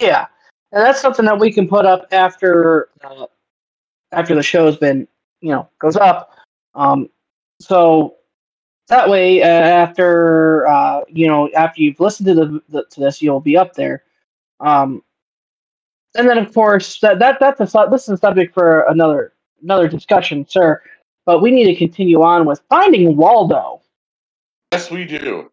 yeah, 0.00 0.26
and 0.72 0.84
that's 0.84 1.00
something 1.00 1.24
that 1.26 1.38
we 1.38 1.52
can 1.52 1.68
put 1.68 1.86
up 1.86 2.06
after 2.10 2.88
uh, 3.04 3.26
after 4.12 4.34
the 4.34 4.42
show's 4.42 4.76
been 4.76 5.06
you 5.40 5.50
know 5.50 5.68
goes 5.78 5.96
up. 5.96 6.36
Um, 6.74 7.10
so 7.60 8.16
that 8.90 9.08
way, 9.08 9.42
uh, 9.42 9.46
after 9.46 10.66
uh, 10.66 11.00
you 11.08 11.26
know 11.26 11.48
after 11.52 11.80
you've 11.82 12.00
listened 12.00 12.26
to 12.26 12.34
the, 12.34 12.62
the 12.68 12.84
to 12.90 13.00
this, 13.00 13.22
you'll 13.22 13.40
be 13.40 13.56
up 13.56 13.74
there. 13.74 14.04
Um, 14.60 15.02
and 16.16 16.28
then 16.28 16.38
of 16.38 16.52
course 16.52 17.00
that 17.00 17.18
that 17.20 17.38
that's 17.40 17.60
a 17.60 17.88
this 17.90 18.02
is 18.02 18.10
a 18.10 18.16
subject 18.18 18.52
for 18.52 18.82
another 18.82 19.32
another 19.62 19.88
discussion, 19.88 20.46
sir. 20.46 20.82
But 21.24 21.40
we 21.40 21.50
need 21.50 21.66
to 21.66 21.76
continue 21.76 22.22
on 22.22 22.46
with 22.46 22.60
finding 22.68 23.16
Waldo. 23.16 23.80
Yes, 24.72 24.90
we 24.90 25.04
do. 25.04 25.50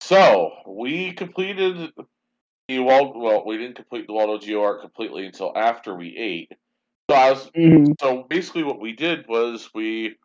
So 0.00 0.52
we 0.66 1.12
completed 1.12 1.92
the 2.68 2.78
Waldo. 2.78 3.18
Well, 3.18 3.44
we 3.46 3.58
didn't 3.58 3.76
complete 3.76 4.06
the 4.06 4.12
Waldo 4.12 4.38
Geo 4.38 4.80
completely 4.80 5.26
until 5.26 5.52
after 5.56 5.94
we 5.94 6.16
ate. 6.16 6.52
So 7.10 7.16
I 7.16 7.30
was 7.30 7.50
Mhm. 7.50 7.94
so 8.00 8.24
basically 8.24 8.62
what 8.62 8.80
we 8.80 8.92
did 8.92 9.26
was 9.28 9.70
we 9.74 10.16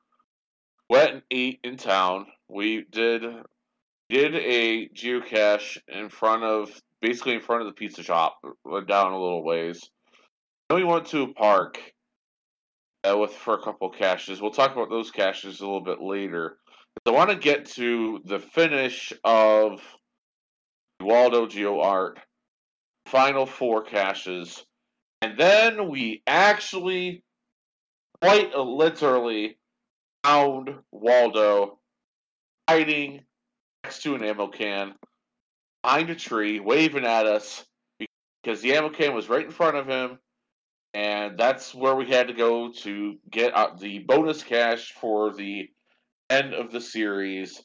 went 0.89 1.11
and 1.11 1.21
ate 1.31 1.59
in 1.63 1.77
town. 1.77 2.27
We 2.51 2.85
did 2.91 3.23
did 4.09 4.35
a 4.35 4.89
geocache 4.89 5.77
in 5.87 6.09
front 6.09 6.43
of 6.43 6.69
basically 7.01 7.35
in 7.35 7.41
front 7.41 7.61
of 7.61 7.67
the 7.67 7.73
pizza 7.73 8.03
shop, 8.03 8.39
went 8.65 8.87
down 8.87 9.13
a 9.13 9.19
little 9.19 9.43
ways. 9.43 9.89
Then 10.69 10.79
we 10.79 10.83
went 10.83 11.05
to 11.07 11.23
a 11.23 11.33
park 11.33 11.79
uh, 13.09 13.17
with 13.17 13.31
for 13.31 13.53
a 13.53 13.63
couple 13.63 13.89
caches. 13.89 14.41
We'll 14.41 14.51
talk 14.51 14.73
about 14.73 14.89
those 14.89 15.11
caches 15.11 15.61
a 15.61 15.65
little 15.65 15.83
bit 15.83 16.01
later. 16.01 16.57
I 17.05 17.11
want 17.11 17.29
to 17.29 17.37
get 17.37 17.65
to 17.71 18.19
the 18.25 18.39
finish 18.39 19.13
of 19.23 19.81
Waldo 20.99 21.47
Geo 21.47 21.79
Art, 21.79 22.19
final 23.05 23.45
four 23.45 23.83
caches, 23.83 24.65
and 25.21 25.37
then 25.37 25.89
we 25.89 26.21
actually, 26.27 27.23
quite 28.21 28.53
literally, 28.53 29.57
found 30.23 30.75
Waldo 30.91 31.79
hiding 32.69 33.21
next 33.83 34.03
to 34.03 34.15
an 34.15 34.23
ammo 34.23 34.47
can 34.47 34.93
behind 35.83 36.09
a 36.09 36.15
tree, 36.15 36.59
waving 36.59 37.05
at 37.05 37.25
us 37.25 37.65
because 38.43 38.61
the 38.61 38.73
ammo 38.73 38.89
can 38.89 39.13
was 39.13 39.29
right 39.29 39.45
in 39.45 39.51
front 39.51 39.77
of 39.77 39.87
him, 39.87 40.19
and 40.93 41.37
that's 41.37 41.73
where 41.73 41.95
we 41.95 42.07
had 42.07 42.27
to 42.27 42.33
go 42.33 42.71
to 42.71 43.17
get 43.29 43.55
out 43.55 43.79
the 43.79 43.99
bonus 43.99 44.43
cache 44.43 44.93
for 44.99 45.33
the 45.33 45.69
end 46.29 46.53
of 46.53 46.71
the 46.71 46.81
series. 46.81 47.61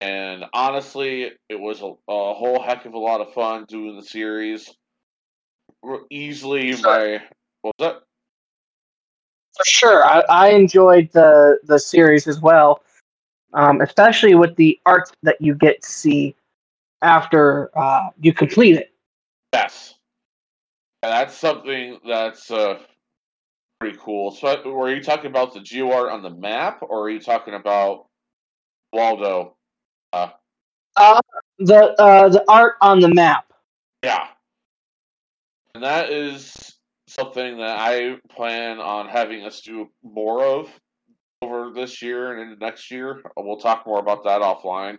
And 0.00 0.44
honestly, 0.52 1.32
it 1.48 1.58
was 1.58 1.80
a, 1.80 1.86
a 1.86 2.34
whole 2.34 2.62
heck 2.62 2.84
of 2.84 2.94
a 2.94 2.98
lot 2.98 3.20
of 3.20 3.32
fun 3.32 3.64
doing 3.68 3.96
the 3.96 4.04
series. 4.04 4.70
Easily 6.10 6.72
my 6.82 7.20
what 7.62 7.74
was 7.78 7.86
that? 7.86 8.02
For 9.56 9.64
sure, 9.64 10.04
I, 10.04 10.20
I 10.28 10.48
enjoyed 10.50 11.10
the 11.12 11.58
the 11.64 11.78
series 11.78 12.26
as 12.26 12.40
well, 12.40 12.82
um, 13.54 13.80
especially 13.80 14.34
with 14.34 14.54
the 14.56 14.78
art 14.84 15.10
that 15.22 15.40
you 15.40 15.54
get 15.54 15.82
to 15.82 15.88
see 15.88 16.34
after 17.02 17.70
uh, 17.78 18.08
you 18.20 18.32
complete 18.32 18.76
it. 18.76 18.92
Yes. 19.52 19.94
And 21.02 21.12
that's 21.12 21.36
something 21.36 21.98
that's 22.06 22.50
uh, 22.50 22.78
pretty 23.80 23.98
cool. 24.00 24.30
So, 24.30 24.60
were 24.70 24.94
you 24.94 25.02
talking 25.02 25.30
about 25.30 25.54
the 25.54 25.60
geo 25.60 25.92
art 25.92 26.10
on 26.10 26.22
the 26.22 26.30
map, 26.30 26.78
or 26.82 27.04
are 27.04 27.10
you 27.10 27.20
talking 27.20 27.54
about 27.54 28.06
Waldo? 28.92 29.56
Uh, 30.12 30.30
the 31.58 31.94
uh, 32.00 32.28
the 32.28 32.44
art 32.48 32.74
on 32.80 33.00
the 33.00 33.12
map. 33.12 33.52
Yeah. 34.02 34.28
And 35.74 35.82
that 35.82 36.10
is 36.10 36.76
something 37.08 37.58
that 37.58 37.78
I 37.78 38.16
plan 38.30 38.78
on 38.78 39.08
having 39.08 39.44
us 39.44 39.60
do 39.60 39.90
more 40.02 40.44
of 40.44 40.68
over 41.44 41.72
this 41.72 42.02
year 42.02 42.32
and 42.32 42.52
into 42.52 42.64
next 42.64 42.90
year. 42.90 43.22
We'll 43.36 43.58
talk 43.58 43.86
more 43.86 43.98
about 43.98 44.24
that 44.24 44.40
offline. 44.40 44.98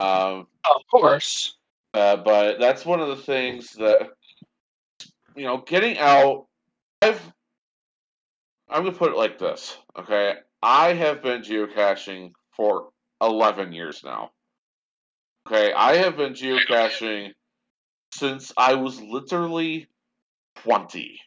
Um, 0.00 0.46
Of 0.68 0.82
course. 0.90 1.56
Uh, 1.94 2.16
but 2.16 2.58
that's 2.58 2.84
one 2.84 3.00
of 3.00 3.08
the 3.08 3.16
things 3.16 3.72
that 3.72 4.10
you 5.34 5.44
know, 5.44 5.58
getting 5.58 5.98
out. 5.98 6.46
I've. 7.02 7.20
I'm 8.68 8.84
gonna 8.84 8.96
put 8.96 9.10
it 9.10 9.16
like 9.16 9.38
this, 9.38 9.76
okay? 9.98 10.34
I 10.62 10.92
have 10.92 11.22
been 11.22 11.42
geocaching 11.42 12.32
for 12.52 12.90
11 13.20 13.72
years 13.72 14.02
now. 14.04 14.30
Okay, 15.46 15.72
I 15.72 15.96
have 15.96 16.16
been 16.16 16.34
geocaching 16.34 17.32
since 18.12 18.52
I 18.56 18.74
was 18.74 19.00
literally 19.00 19.88
20. 20.56 21.18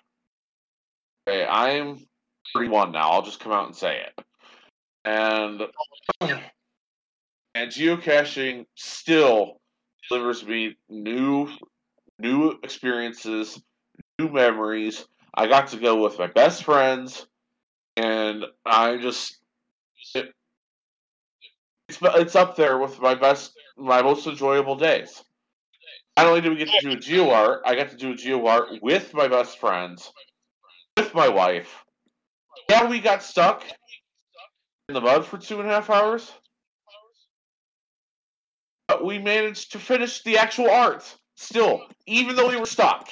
Okay, 1.28 1.44
I 1.44 1.72
am 1.72 2.06
31 2.54 2.92
now. 2.94 3.10
I'll 3.10 3.24
just 3.24 3.40
come 3.42 3.52
out 3.52 3.66
and 3.66 3.76
say 3.76 4.00
it. 4.00 4.26
And 5.06 5.62
and 7.56 7.72
geocaching 7.72 8.66
still 8.76 9.60
delivers 10.10 10.46
me 10.46 10.78
new 10.90 11.50
new 12.20 12.52
experiences, 12.64 13.62
new 14.20 14.30
memories. 14.30 15.06
I 15.36 15.48
got 15.48 15.68
to 15.70 15.78
go 15.78 16.02
with 16.02 16.20
my 16.20 16.28
best 16.28 16.64
friends, 16.64 17.28
and 17.98 18.46
I 18.66 18.98
just 18.98 19.40
it, 20.16 20.34
it's 21.90 22.00
it's 22.02 22.36
up 22.36 22.56
there 22.56 22.78
with 22.78 23.00
my 23.00 23.16
best, 23.16 23.54
my 23.78 24.02
most 24.02 24.26
enjoyable 24.28 24.76
days. 24.76 25.24
Not 26.18 26.28
only 26.28 26.42
did 26.42 26.50
we 26.50 26.58
get 26.58 26.70
to 26.70 26.80
do 26.82 26.92
a 26.92 26.96
geo 26.96 27.30
art, 27.32 27.64
I 27.66 27.76
got 27.76 27.90
to 27.90 27.98
do 27.98 28.12
a 28.12 28.16
geo 28.16 28.46
art 28.46 28.70
with 28.82 29.14
my 29.14 29.28
best 29.28 29.60
friends, 29.60 30.12
with 30.96 31.14
my 31.14 31.28
wife. 31.28 31.84
Yeah, 32.70 32.88
we 32.88 33.00
got 33.00 33.24
stuck 33.24 33.64
in 34.96 35.04
the 35.04 35.10
mud 35.10 35.26
for 35.26 35.38
two 35.40 35.60
and 35.60 35.70
a 35.70 35.74
half 35.74 35.90
hours, 35.90 36.32
but 38.88 39.04
we 39.04 39.18
managed 39.18 39.72
to 39.72 39.80
finish 39.80 40.22
the 40.24 40.38
actual 40.38 40.70
art 40.70 41.16
still, 41.36 41.82
even 42.06 42.36
though 42.36 42.50
we 42.50 42.58
were 42.58 42.66
stuck. 42.66 43.10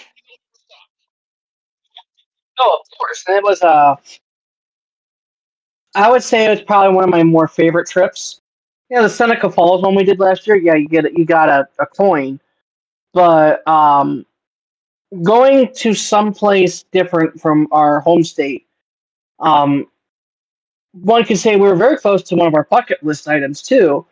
Oh, 2.59 2.79
of 2.81 2.97
course. 2.97 3.23
And 3.27 3.37
it 3.37 3.43
was 3.43 3.61
uh 3.63 3.95
I 5.95 6.09
would 6.09 6.23
say 6.23 6.45
it 6.45 6.49
was 6.49 6.61
probably 6.61 6.95
one 6.95 7.03
of 7.03 7.09
my 7.09 7.23
more 7.23 7.47
favorite 7.47 7.89
trips. 7.89 8.41
Yeah, 8.89 9.01
the 9.01 9.09
Seneca 9.09 9.49
Falls 9.49 9.81
one 9.81 9.95
we 9.95 10.03
did 10.03 10.19
last 10.19 10.45
year. 10.47 10.55
Yeah, 10.57 10.75
you 10.75 10.87
get. 10.87 11.11
You 11.17 11.25
got 11.25 11.49
a, 11.49 11.67
a 11.79 11.85
coin, 11.85 12.39
but 13.13 13.65
um, 13.67 14.25
going 15.23 15.73
to 15.75 15.93
someplace 15.93 16.83
different 16.91 17.39
from 17.41 17.67
our 17.71 18.01
home 18.01 18.23
state. 18.23 18.67
Um, 19.39 19.87
one 20.93 21.23
could 21.25 21.37
say 21.37 21.55
we 21.55 21.67
were 21.67 21.75
very 21.75 21.97
close 21.97 22.23
to 22.23 22.35
one 22.35 22.47
of 22.47 22.55
our 22.55 22.65
bucket 22.65 23.03
list 23.03 23.27
items 23.27 23.61
too. 23.61 24.05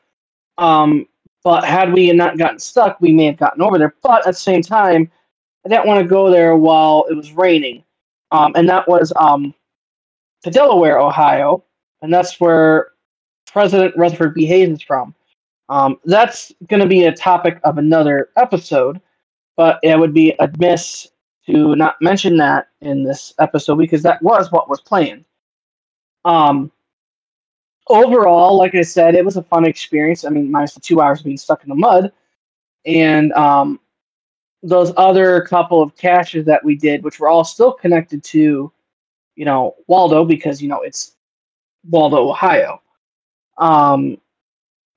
Um, 0.58 1.08
But 1.44 1.64
had 1.64 1.94
we 1.94 2.12
not 2.12 2.38
gotten 2.38 2.60
stuck, 2.60 3.00
we 3.00 3.14
may 3.14 3.26
have 3.26 3.38
gotten 3.38 3.62
over 3.62 3.78
there. 3.78 3.96
But 4.02 4.28
at 4.28 4.34
the 4.34 4.40
same 4.40 4.62
time, 4.62 5.10
I 5.66 5.70
didn't 5.70 5.88
want 5.88 6.02
to 6.02 6.08
go 6.08 6.30
there 6.30 6.56
while 6.56 7.06
it 7.10 7.16
was 7.16 7.32
raining. 7.32 7.84
Um, 8.32 8.52
and 8.56 8.68
that 8.70 8.88
was 8.88 9.12
um, 9.16 9.54
to 10.44 10.52
Delaware, 10.52 11.00
Ohio. 11.00 11.64
And 12.02 12.14
that's 12.14 12.40
where 12.40 12.92
President 13.48 13.96
Rutherford 13.98 14.34
B. 14.34 14.46
Hayes 14.46 14.70
is 14.70 14.82
from. 14.82 15.16
Um, 15.70 16.00
that's 16.06 16.52
going 16.68 16.82
to 16.82 16.88
be 16.88 17.06
a 17.06 17.14
topic 17.14 17.60
of 17.64 17.78
another 17.78 18.30
episode, 18.38 19.00
but 19.56 19.80
it 19.84 19.98
would 20.00 20.14
be 20.14 20.36
amiss 20.40 21.08
to 21.46 21.76
not 21.76 21.96
mention 22.02 22.38
that 22.38 22.68
in 22.82 23.04
this 23.04 23.34
episode 23.40 23.78
because 23.78 24.04
that 24.04 24.22
was 24.22 24.52
what 24.52 24.70
was 24.70 24.82
planned. 24.82 25.26
Um, 26.26 26.72
overall, 27.88 28.58
like 28.58 28.76
I 28.76 28.82
said, 28.82 29.16
it 29.16 29.26
was 29.26 29.38
a 29.38 29.44
fun 29.44 29.66
experience. 29.66 30.26
I 30.26 30.30
mean, 30.30 30.52
minus 30.52 30.74
the 30.74 30.80
two 30.80 31.02
hours 31.02 31.22
being 31.22 31.38
stuck 31.38 31.64
in 31.64 31.70
the 31.70 31.76
mud, 31.76 32.12
and 32.86 33.32
um, 33.34 33.80
those 34.64 34.94
other 34.98 35.42
couple 35.42 35.82
of 35.82 35.96
caches 35.96 36.46
that 36.46 36.64
we 36.64 36.76
did, 36.76 37.04
which 37.04 37.20
were 37.20 37.30
all 37.30 37.44
still 37.44 37.74
connected 37.74 38.24
to, 38.26 38.72
you 39.36 39.46
know, 39.46 39.76
Waldo 39.88 40.26
because 40.26 40.62
you 40.62 40.70
know 40.70 40.82
it's 40.82 41.16
Waldo, 41.90 42.30
Ohio. 42.30 42.82
Um, 43.58 44.18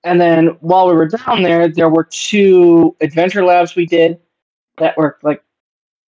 and 0.04 0.20
then 0.20 0.48
while 0.60 0.88
we 0.88 0.94
were 0.94 1.08
down 1.08 1.42
there, 1.42 1.68
there 1.68 1.88
were 1.90 2.04
two 2.04 2.96
adventure 3.00 3.44
labs 3.44 3.76
we 3.76 3.86
did 3.86 4.18
that 4.78 4.96
were 4.96 5.18
like 5.22 5.42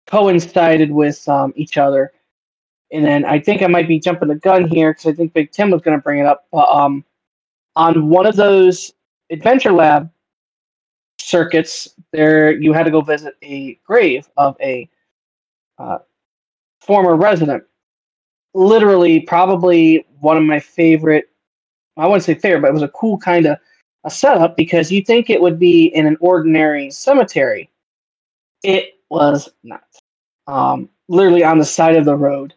coincided 0.07 0.91
with 0.91 1.27
um, 1.27 1.53
each 1.55 1.77
other. 1.77 2.13
And 2.91 3.05
then 3.05 3.25
I 3.25 3.39
think 3.39 3.61
I 3.61 3.67
might 3.67 3.87
be 3.87 3.99
jumping 3.99 4.27
the 4.27 4.35
gun 4.35 4.67
here 4.67 4.91
because 4.91 5.05
I 5.07 5.13
think 5.13 5.33
Big 5.33 5.51
Tim 5.51 5.71
was 5.71 5.81
going 5.81 5.97
to 5.97 6.01
bring 6.01 6.19
it 6.19 6.25
up. 6.25 6.47
But 6.51 6.69
um, 6.69 7.05
on 7.75 8.09
one 8.09 8.25
of 8.25 8.35
those 8.35 8.91
adventure 9.29 9.71
lab 9.71 10.09
circuits, 11.19 11.95
there 12.11 12.51
you 12.51 12.73
had 12.73 12.83
to 12.83 12.91
go 12.91 13.01
visit 13.01 13.35
a 13.43 13.79
grave 13.85 14.29
of 14.35 14.57
a 14.61 14.89
uh, 15.79 15.99
former 16.81 17.15
resident. 17.15 17.63
Literally, 18.53 19.21
probably 19.21 20.05
one 20.19 20.35
of 20.35 20.43
my 20.43 20.59
favorite. 20.59 21.29
I 21.95 22.07
wouldn't 22.07 22.23
say 22.23 22.35
favorite, 22.35 22.61
but 22.61 22.69
it 22.69 22.73
was 22.73 22.83
a 22.83 22.89
cool 22.89 23.17
kind 23.17 23.45
of 23.45 23.57
a 24.03 24.09
setup 24.09 24.57
because 24.57 24.91
you 24.91 25.01
think 25.01 25.29
it 25.29 25.41
would 25.41 25.59
be 25.59 25.85
in 25.87 26.05
an 26.05 26.17
ordinary 26.19 26.91
cemetery. 26.91 27.69
It 28.63 28.99
was 29.09 29.49
not. 29.63 29.83
Um, 30.47 30.89
literally 31.07 31.43
on 31.43 31.59
the 31.59 31.65
side 31.65 31.95
of 31.95 32.05
the 32.05 32.15
road 32.15 32.53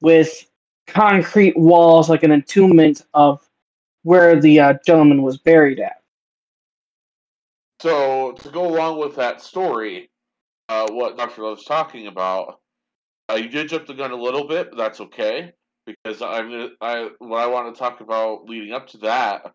with 0.00 0.46
concrete 0.86 1.56
walls 1.56 2.08
like 2.08 2.22
an 2.22 2.30
entombment 2.30 3.04
of 3.14 3.48
where 4.02 4.40
the 4.40 4.60
uh, 4.60 4.74
gentleman 4.84 5.22
was 5.22 5.38
buried 5.38 5.80
at. 5.80 6.02
So 7.80 8.32
to 8.32 8.50
go 8.50 8.66
along 8.66 8.98
with 8.98 9.16
that 9.16 9.40
story, 9.40 10.10
uh, 10.68 10.88
what 10.90 11.16
Doctor 11.16 11.42
Love's 11.42 11.64
talking 11.64 12.06
about, 12.06 12.60
uh, 13.30 13.34
you 13.34 13.48
did 13.48 13.68
jump 13.68 13.86
the 13.86 13.94
gun 13.94 14.10
a 14.10 14.16
little 14.16 14.46
bit, 14.46 14.70
but 14.70 14.78
that's 14.78 15.00
okay 15.00 15.52
because 15.86 16.20
I'm 16.22 16.50
gonna, 16.50 16.68
I 16.80 17.10
what 17.18 17.40
I 17.40 17.46
want 17.46 17.74
to 17.74 17.78
talk 17.78 18.00
about 18.00 18.44
leading 18.44 18.72
up 18.72 18.88
to 18.88 18.98
that. 18.98 19.52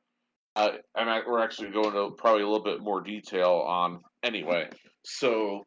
Uh, 0.56 0.72
and 0.96 1.10
I, 1.10 1.20
we're 1.28 1.44
actually 1.44 1.70
going 1.72 1.92
to 1.92 2.16
probably 2.16 2.44
a 2.44 2.48
little 2.48 2.64
bit 2.64 2.80
more 2.80 3.02
detail 3.02 3.64
on 3.68 4.00
anyway. 4.24 4.70
So 5.04 5.66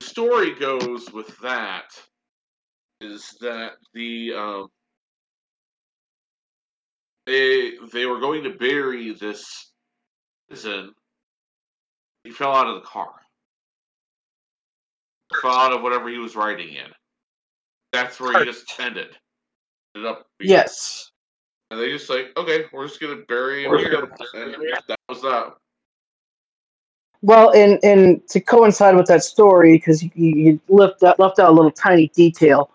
the 0.00 0.06
story 0.06 0.54
goes 0.58 1.12
with 1.12 1.36
that 1.40 1.84
is 3.02 3.36
that 3.40 3.72
the 3.94 4.32
um, 4.34 4.68
they 7.26 7.72
they 7.92 8.06
were 8.06 8.20
going 8.20 8.44
to 8.44 8.50
bury 8.50 9.12
this 9.12 9.72
citizen. 10.48 10.92
He 12.24 12.30
fell 12.30 12.54
out 12.54 12.68
of 12.68 12.76
the 12.76 12.86
car. 12.86 13.12
Fell 15.40 15.50
out 15.50 15.72
of 15.72 15.82
whatever 15.82 16.08
he 16.08 16.18
was 16.18 16.36
riding 16.36 16.68
in. 16.68 16.90
That's 17.92 18.20
where 18.20 18.38
he 18.38 18.44
just 18.44 18.78
ended. 18.80 19.08
Ended 19.94 20.10
up. 20.10 20.26
Yes. 20.40 21.10
And 21.70 21.80
they 21.80 21.90
just 21.90 22.10
like, 22.10 22.32
okay, 22.36 22.64
we're 22.72 22.86
just 22.86 23.00
gonna 23.00 23.22
bury 23.28 23.64
him 23.64 23.76
here, 23.78 24.08
and 24.34 24.54
that 24.88 24.98
was 25.08 25.22
that. 25.22 25.54
Well, 27.22 27.50
and 27.54 27.78
and 27.84 28.26
to 28.28 28.40
coincide 28.40 28.96
with 28.96 29.06
that 29.06 29.22
story, 29.22 29.76
because 29.76 30.02
you, 30.02 30.10
you 30.16 30.60
left 30.68 31.02
out, 31.04 31.20
left 31.20 31.38
out 31.38 31.50
a 31.50 31.52
little 31.52 31.70
tiny 31.70 32.08
detail. 32.08 32.71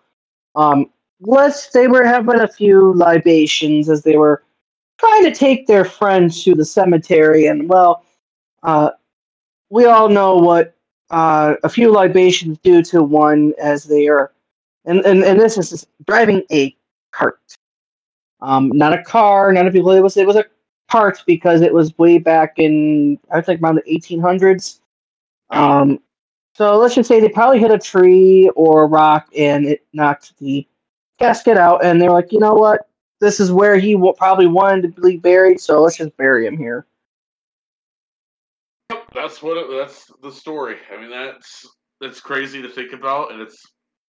Um, 0.57 0.89
let's 1.21 1.69
they 1.69 1.87
were 1.87 2.03
having 2.03 2.41
a 2.41 2.47
few 2.47 2.93
libations 2.95 3.89
as 3.89 4.03
they 4.03 4.17
were 4.17 4.43
trying 4.99 5.23
to 5.25 5.33
take 5.33 5.67
their 5.67 5.85
friend 5.85 6.33
to 6.33 6.55
the 6.55 6.65
cemetery, 6.65 7.45
and 7.45 7.69
well, 7.69 8.03
uh, 8.63 8.91
we 9.69 9.85
all 9.85 10.09
know 10.09 10.35
what 10.37 10.75
uh, 11.11 11.55
a 11.63 11.69
few 11.69 11.91
libations 11.91 12.57
do 12.63 12.81
to 12.83 13.03
one 13.03 13.53
as 13.61 13.85
they 13.85 14.07
are, 14.07 14.33
and 14.85 15.01
and, 15.05 15.23
and 15.23 15.39
this 15.39 15.57
is 15.59 15.85
driving 16.07 16.43
a 16.51 16.75
cart, 17.13 17.39
um, 18.41 18.69
not 18.69 18.93
a 18.93 19.03
car, 19.03 19.53
not 19.53 19.67
a 19.67 19.71
vehicle. 19.71 19.91
It 19.91 20.01
was 20.01 20.17
it 20.17 20.27
was 20.27 20.37
a 20.37 20.45
cart 20.89 21.23
because 21.27 21.61
it 21.61 21.73
was 21.73 21.97
way 21.99 22.17
back 22.17 22.55
in 22.57 23.19
I 23.31 23.41
think 23.41 23.61
around 23.61 23.75
the 23.75 23.83
1800s. 23.83 24.79
Um, 25.51 25.99
so 26.57 26.75
let's 26.75 26.95
just 26.95 27.07
say 27.07 27.19
they 27.19 27.29
probably 27.29 27.59
hit 27.59 27.69
a 27.69 27.77
tree 27.77 28.49
or 28.55 28.83
a 28.83 28.87
rock 28.87 29.29
and 29.37 29.67
it 29.67 29.85
knocked 29.93 30.35
the 30.39 30.65
casket 31.19 31.55
out, 31.55 31.85
and 31.85 32.01
they're 32.01 32.09
like, 32.09 32.31
you 32.31 32.39
know 32.39 32.55
what? 32.55 32.89
This 33.19 33.39
is 33.39 33.51
where 33.51 33.77
he 33.77 33.93
w- 33.93 34.13
probably 34.17 34.47
wanted 34.47 34.95
to 34.95 35.01
be 35.01 35.17
buried, 35.17 35.59
so 35.59 35.81
let's 35.83 35.97
just 35.97 36.17
bury 36.17 36.47
him 36.47 36.57
here. 36.57 36.87
Yep, 38.89 39.03
that's 39.13 39.43
what 39.43 39.57
it, 39.57 39.67
that's 39.69 40.11
the 40.23 40.31
story. 40.31 40.77
I 40.91 40.99
mean, 40.99 41.11
that's 41.11 41.67
that's 42.01 42.19
crazy 42.19 42.61
to 42.63 42.69
think 42.69 42.91
about, 42.93 43.31
and 43.31 43.39
it's 43.39 43.63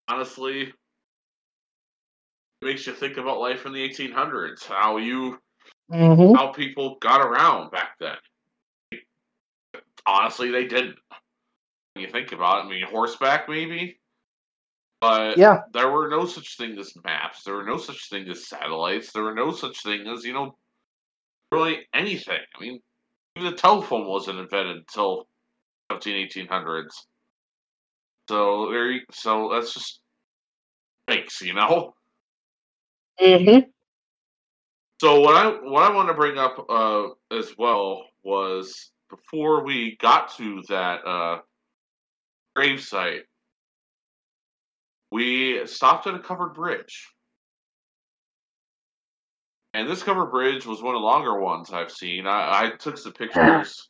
honestly 0.08 0.62
it 2.62 2.64
makes 2.64 2.86
you 2.86 2.94
think 2.94 3.18
about 3.18 3.40
life 3.40 3.66
in 3.66 3.72
the 3.74 3.86
1800s. 3.86 4.64
How 4.64 4.96
you 4.96 5.38
Mm-hmm. 5.90 6.34
how 6.34 6.48
people 6.48 6.96
got 7.00 7.20
around 7.20 7.70
back 7.70 7.98
then. 8.00 8.16
Honestly, 10.06 10.50
they 10.50 10.66
didn't. 10.66 10.96
You 11.98 12.08
think 12.08 12.32
about 12.32 12.60
it, 12.60 12.66
I 12.66 12.70
mean, 12.70 12.82
horseback 12.84 13.48
maybe, 13.48 13.98
but 15.00 15.38
Yeah. 15.38 15.62
there 15.72 15.90
were 15.90 16.08
no 16.08 16.26
such 16.26 16.56
thing 16.56 16.78
as 16.78 16.94
maps. 17.04 17.42
There 17.44 17.54
were 17.54 17.64
no 17.64 17.76
such 17.76 18.08
thing 18.08 18.28
as 18.28 18.48
satellites. 18.48 19.12
There 19.12 19.22
were 19.22 19.34
no 19.34 19.52
such 19.52 19.82
thing 19.82 20.06
as 20.06 20.24
you 20.24 20.32
know, 20.32 20.56
really 21.52 21.86
anything. 21.94 22.40
I 22.56 22.60
mean, 22.60 22.80
even 23.36 23.50
the 23.50 23.56
telephone 23.56 24.06
wasn't 24.06 24.38
invented 24.38 24.76
until 24.76 25.28
17, 25.90 26.28
1800s. 26.28 27.06
So 28.28 28.70
there, 28.70 28.90
you, 28.90 29.00
so 29.10 29.50
that's 29.52 29.72
just 29.72 30.00
makes 31.08 31.40
you 31.40 31.54
know. 31.54 31.94
Mm-hmm. 33.20 33.70
So 35.00 35.20
what 35.20 35.36
I 35.36 35.48
what 35.62 35.90
I 35.90 35.94
want 35.94 36.08
to 36.08 36.14
bring 36.14 36.38
up 36.38 36.66
uh, 36.68 37.08
as 37.30 37.54
well 37.56 38.04
was 38.24 38.90
before 39.08 39.64
we 39.64 39.96
got 40.00 40.36
to 40.36 40.62
that 40.68 41.06
uh, 41.06 41.38
grave 42.58 42.82
site, 42.82 43.22
we 45.12 45.64
stopped 45.64 46.08
at 46.08 46.14
a 46.16 46.18
covered 46.18 46.54
bridge, 46.54 47.06
and 49.74 49.88
this 49.88 50.02
covered 50.02 50.32
bridge 50.32 50.66
was 50.66 50.82
one 50.82 50.96
of 50.96 51.00
the 51.00 51.06
longer 51.06 51.38
ones 51.38 51.70
I've 51.72 51.92
seen. 51.92 52.26
I, 52.26 52.64
I 52.64 52.70
took 52.76 52.98
some 52.98 53.12
pictures 53.12 53.88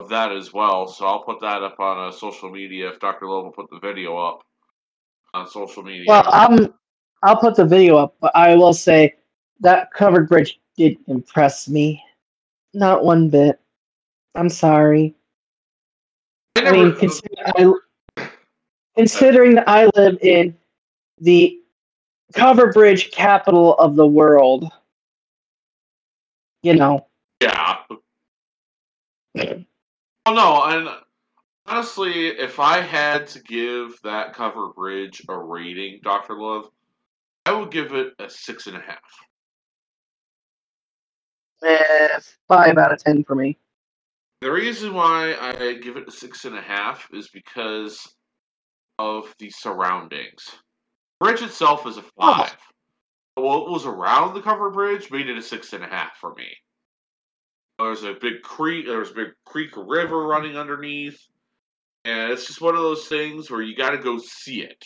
of 0.00 0.10
that 0.10 0.32
as 0.32 0.52
well, 0.52 0.86
so 0.86 1.06
I'll 1.06 1.22
put 1.22 1.40
that 1.40 1.62
up 1.62 1.80
on 1.80 2.08
uh, 2.08 2.12
social 2.12 2.50
media 2.50 2.90
if 2.90 3.00
Doctor 3.00 3.26
Love 3.26 3.44
will 3.44 3.52
put 3.52 3.70
the 3.70 3.80
video 3.80 4.18
up 4.18 4.42
on 5.32 5.48
social 5.48 5.82
media. 5.82 6.04
Well, 6.06 6.30
um, 6.30 6.74
I'll 7.22 7.40
put 7.40 7.54
the 7.56 7.64
video 7.64 7.96
up, 7.96 8.16
but 8.20 8.32
I 8.36 8.54
will 8.54 8.74
say 8.74 9.14
that 9.60 9.90
covered 9.94 10.28
bridge 10.28 10.60
did 10.76 10.98
impress 11.06 11.70
me. 11.70 12.04
Not 12.74 13.02
one 13.02 13.30
bit. 13.30 13.58
I'm 14.34 14.50
sorry. 14.50 15.14
I 16.56 16.68
I 16.68 16.72
mean, 16.72 16.94
considering 16.96 17.38
I, 17.56 17.72
considering 18.96 19.54
that 19.54 19.68
I 19.68 19.90
live 19.94 20.18
in 20.22 20.56
the 21.20 21.58
cover 22.32 22.72
bridge 22.72 23.10
capital 23.10 23.74
of 23.74 23.96
the 23.96 24.06
world, 24.06 24.70
you 26.62 26.74
know, 26.74 27.06
Yeah. 27.40 27.78
Oh 30.26 30.32
no, 30.32 30.62
and 30.64 30.88
honestly, 31.66 32.28
if 32.28 32.60
I 32.60 32.80
had 32.80 33.26
to 33.28 33.42
give 33.42 34.00
that 34.02 34.32
cover 34.32 34.68
bridge 34.68 35.22
a 35.28 35.36
rating, 35.36 36.00
Doctor 36.02 36.34
Love, 36.34 36.70
I 37.44 37.52
would 37.52 37.70
give 37.70 37.92
it 37.92 38.14
a 38.18 38.30
six 38.30 38.66
and 38.66 38.76
a 38.76 38.80
half. 38.80 39.02
eh, 41.62 42.20
five 42.48 42.78
out 42.78 42.92
of 42.92 43.02
ten 43.02 43.24
for 43.24 43.34
me. 43.34 43.58
The 44.40 44.52
reason 44.52 44.94
why 44.94 45.34
I 45.40 45.74
give 45.74 45.96
it 45.96 46.08
a 46.08 46.12
six 46.12 46.44
and 46.44 46.56
a 46.56 46.60
half 46.60 47.08
is 47.12 47.28
because 47.28 48.14
of 48.98 49.34
the 49.38 49.50
surroundings. 49.50 50.42
Bridge 51.20 51.42
itself 51.42 51.86
is 51.86 51.96
a 51.96 52.02
five. 52.18 52.56
But 53.36 53.44
what 53.44 53.70
was 53.70 53.86
around 53.86 54.34
the 54.34 54.42
cover 54.42 54.70
bridge 54.70 55.10
made 55.10 55.28
it 55.28 55.38
a 55.38 55.42
six 55.42 55.72
and 55.72 55.82
a 55.82 55.88
half 55.88 56.16
for 56.20 56.34
me. 56.34 56.46
There's 57.78 58.04
a 58.04 58.14
big 58.14 58.42
creek. 58.42 58.86
There's 58.86 59.10
a 59.10 59.14
big 59.14 59.28
creek 59.44 59.70
river 59.76 60.26
running 60.26 60.56
underneath, 60.56 61.18
and 62.04 62.30
it's 62.30 62.46
just 62.46 62.60
one 62.60 62.76
of 62.76 62.82
those 62.82 63.08
things 63.08 63.50
where 63.50 63.62
you 63.62 63.74
got 63.74 63.90
to 63.90 63.98
go 63.98 64.18
see 64.18 64.62
it. 64.62 64.84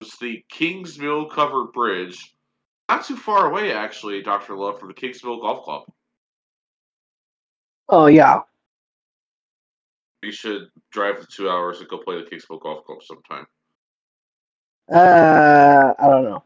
It's 0.00 0.18
the 0.18 0.42
Kings 0.48 0.98
Mill 0.98 1.26
covered 1.26 1.72
bridge, 1.72 2.34
not 2.88 3.04
too 3.04 3.16
far 3.16 3.50
away 3.50 3.72
actually, 3.72 4.22
Doctor 4.22 4.56
Love, 4.56 4.78
from 4.78 4.88
the 4.88 4.94
Kings 4.94 5.22
Mill 5.22 5.40
Golf 5.40 5.64
Club. 5.64 5.82
Oh 7.90 8.06
yeah. 8.06 8.40
We 10.22 10.32
should 10.32 10.68
drive 10.92 11.20
the 11.20 11.26
two 11.26 11.48
hours 11.48 11.80
and 11.80 11.88
go 11.88 11.98
play 11.98 12.22
the 12.22 12.28
Kings 12.28 12.44
Mill 12.48 12.58
Golf 12.58 12.84
Club 12.84 13.02
sometime. 13.02 13.46
Uh, 14.92 15.94
I 15.98 16.08
don't 16.08 16.24
know. 16.24 16.42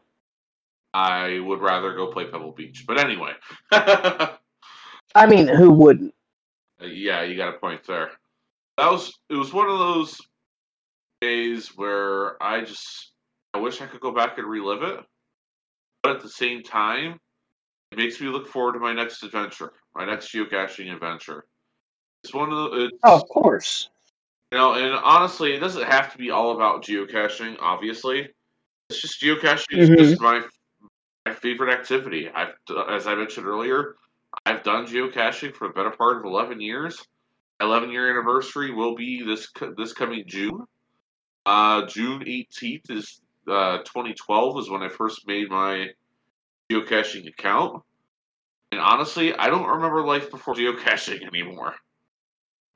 I 0.93 1.39
would 1.39 1.59
rather 1.59 1.93
go 1.93 2.07
play 2.07 2.25
Pebble 2.25 2.53
Beach, 2.53 2.85
but 2.87 2.97
anyway. 2.97 3.33
I 3.71 5.25
mean, 5.27 5.47
who 5.47 5.71
wouldn't? 5.71 6.13
yeah, 6.81 7.23
you 7.23 7.35
got 7.35 7.55
a 7.55 7.59
point 7.59 7.81
there. 7.87 8.11
That 8.77 8.91
was 8.91 9.13
it. 9.29 9.35
Was 9.35 9.53
one 9.53 9.69
of 9.69 9.79
those 9.79 10.19
days 11.21 11.69
where 11.75 12.41
I 12.41 12.61
just 12.61 13.11
I 13.53 13.59
wish 13.59 13.81
I 13.81 13.87
could 13.87 14.01
go 14.01 14.11
back 14.11 14.37
and 14.37 14.47
relive 14.47 14.83
it, 14.83 14.99
but 16.03 16.15
at 16.15 16.21
the 16.21 16.29
same 16.29 16.61
time, 16.61 17.19
it 17.91 17.97
makes 17.97 18.19
me 18.19 18.27
look 18.27 18.47
forward 18.47 18.73
to 18.73 18.79
my 18.79 18.93
next 18.93 19.23
adventure, 19.23 19.73
my 19.95 20.05
next 20.05 20.33
geocaching 20.33 20.93
adventure. 20.93 21.45
It's 22.25 22.33
one 22.33 22.51
of 22.51 22.71
the. 22.71 22.85
It's, 22.85 22.97
Oh, 23.03 23.15
of 23.15 23.29
course. 23.29 23.89
You 24.51 24.57
know, 24.57 24.73
and 24.73 24.95
honestly, 24.95 25.53
it 25.53 25.59
doesn't 25.59 25.83
have 25.83 26.11
to 26.11 26.17
be 26.17 26.31
all 26.31 26.55
about 26.55 26.83
geocaching. 26.83 27.55
Obviously, 27.59 28.29
it's 28.89 28.99
just 28.99 29.21
geocaching 29.21 29.77
is 29.77 29.89
Mhm. 29.89 29.97
just 29.97 30.21
my 30.21 30.41
my 31.27 31.33
favorite 31.35 31.71
activity. 31.71 32.29
I've, 32.29 32.55
as 32.89 33.05
I 33.05 33.13
mentioned 33.15 33.45
earlier, 33.45 33.95
I've 34.45 34.63
done 34.63 34.87
geocaching 34.87 35.55
for 35.55 35.67
the 35.67 35.73
better 35.73 35.91
part 35.91 36.17
of 36.17 36.25
eleven 36.25 36.59
years. 36.59 37.05
Eleven 37.61 37.91
year 37.91 38.09
anniversary 38.09 38.71
will 38.71 38.95
be 38.95 39.21
this 39.21 39.51
this 39.77 39.93
coming 39.93 40.23
June. 40.25 40.65
Uh, 41.45 41.85
June 41.85 42.23
eighteenth 42.27 42.89
is 42.89 43.21
uh, 43.47 43.77
2012 43.83 44.59
is 44.59 44.69
when 44.69 44.81
I 44.81 44.89
first 44.89 45.27
made 45.27 45.51
my 45.51 45.89
geocaching 46.71 47.27
account. 47.27 47.83
And 48.71 48.81
honestly, 48.81 49.35
I 49.35 49.47
don't 49.47 49.67
remember 49.67 50.03
life 50.03 50.31
before 50.31 50.55
geocaching 50.55 51.23
anymore. 51.27 51.75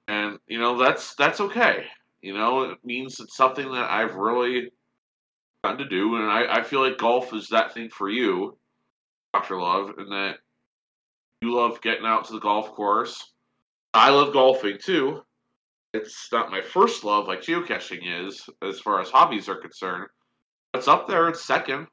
And 0.10 0.40
you 0.48 0.60
know 0.60 0.76
that's 0.76 1.14
that's 1.14 1.40
okay. 1.40 1.86
You 2.22 2.34
know 2.34 2.64
it 2.64 2.80
means 2.84 3.20
it's 3.20 3.38
something 3.38 3.72
that 3.72 3.92
I've 3.92 4.16
really 4.16 4.72
gotten 5.64 5.78
to 5.78 5.88
do, 5.88 6.16
and 6.16 6.26
I, 6.26 6.58
I 6.58 6.64
feel 6.64 6.82
like 6.82 6.98
golf 6.98 7.32
is 7.32 7.48
that 7.50 7.76
thing 7.76 7.90
for 7.90 8.10
you, 8.10 8.58
Doctor 9.34 9.62
Love, 9.62 9.92
and 10.00 10.12
that 10.12 10.38
you 11.42 11.54
love 11.54 11.80
getting 11.82 12.08
out 12.08 12.26
to 12.26 12.34
the 12.34 12.40
golf 12.40 12.72
course. 12.72 13.34
I 13.94 14.10
love 14.10 14.34
golfing 14.34 14.80
too. 14.84 15.22
It's 15.94 16.28
not 16.32 16.50
my 16.50 16.62
first 16.62 17.04
love 17.04 17.28
like 17.28 17.42
geocaching 17.42 18.26
is, 18.26 18.50
as 18.68 18.80
far 18.80 19.00
as 19.02 19.12
hobbies 19.12 19.48
are 19.48 19.62
concerned. 19.62 20.08
It's 20.74 20.88
up 20.88 21.08
there. 21.08 21.30
It's 21.30 21.46
second. 21.46 21.86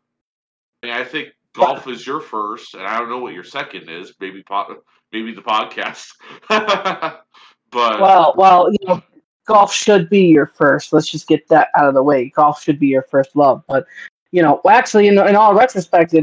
I 0.82 0.86
mean, 0.86 0.96
I 0.96 1.04
think 1.04 1.28
golf 1.52 1.86
is 1.86 2.06
your 2.06 2.20
first, 2.22 2.72
and 2.72 2.82
I 2.82 2.98
don't 2.98 3.10
know 3.10 3.18
what 3.18 3.34
your 3.34 3.44
second 3.44 3.90
is. 3.90 4.14
Maybe 4.20 4.42
po- 4.42 4.82
maybe 5.12 5.34
the 5.34 5.42
podcast. 5.42 6.12
but 7.70 8.00
Well, 8.00 8.34
well, 8.36 8.70
you 8.70 8.78
know, 8.86 9.02
golf 9.46 9.72
should 9.72 10.10
be 10.10 10.26
your 10.26 10.46
first. 10.46 10.92
Let's 10.92 11.08
just 11.08 11.26
get 11.28 11.48
that 11.48 11.68
out 11.76 11.88
of 11.88 11.94
the 11.94 12.02
way. 12.02 12.28
Golf 12.30 12.62
should 12.62 12.78
be 12.78 12.88
your 12.88 13.02
first 13.02 13.34
love. 13.34 13.62
But 13.66 13.86
you 14.32 14.42
know, 14.42 14.60
well, 14.64 14.76
actually, 14.76 15.08
in, 15.08 15.18
in 15.18 15.36
all 15.36 15.54
retrospect, 15.54 16.14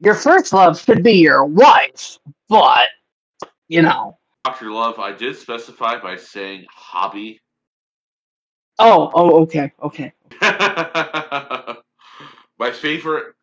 your 0.00 0.14
first 0.14 0.52
love 0.52 0.80
should 0.80 1.02
be 1.02 1.12
your 1.12 1.44
wife. 1.44 2.18
But 2.48 2.88
you 3.68 3.82
know, 3.82 4.18
Dr. 4.44 4.72
Love, 4.72 4.98
I 4.98 5.12
did 5.12 5.36
specify 5.36 6.00
by 6.00 6.16
saying 6.16 6.64
hobby. 6.70 7.40
oh, 8.78 9.10
oh, 9.14 9.42
okay, 9.42 9.70
okay. 9.82 10.12
my 12.58 12.70
favorite, 12.72 13.34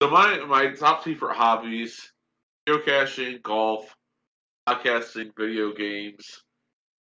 so 0.00 0.10
my 0.10 0.38
my 0.46 0.68
top 0.72 1.04
favorite 1.04 1.34
hobbies: 1.34 2.12
geocaching, 2.68 3.42
golf, 3.42 3.94
podcasting, 4.68 5.32
video 5.36 5.72
games, 5.72 6.42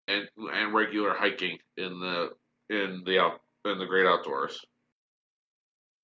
and 0.07 0.27
and 0.37 0.73
regular 0.73 1.13
hiking 1.13 1.57
in 1.77 1.99
the 1.99 2.29
in 2.69 3.03
the 3.05 3.19
out 3.19 3.41
in 3.65 3.77
the 3.79 3.85
great 3.85 4.05
outdoors. 4.05 4.59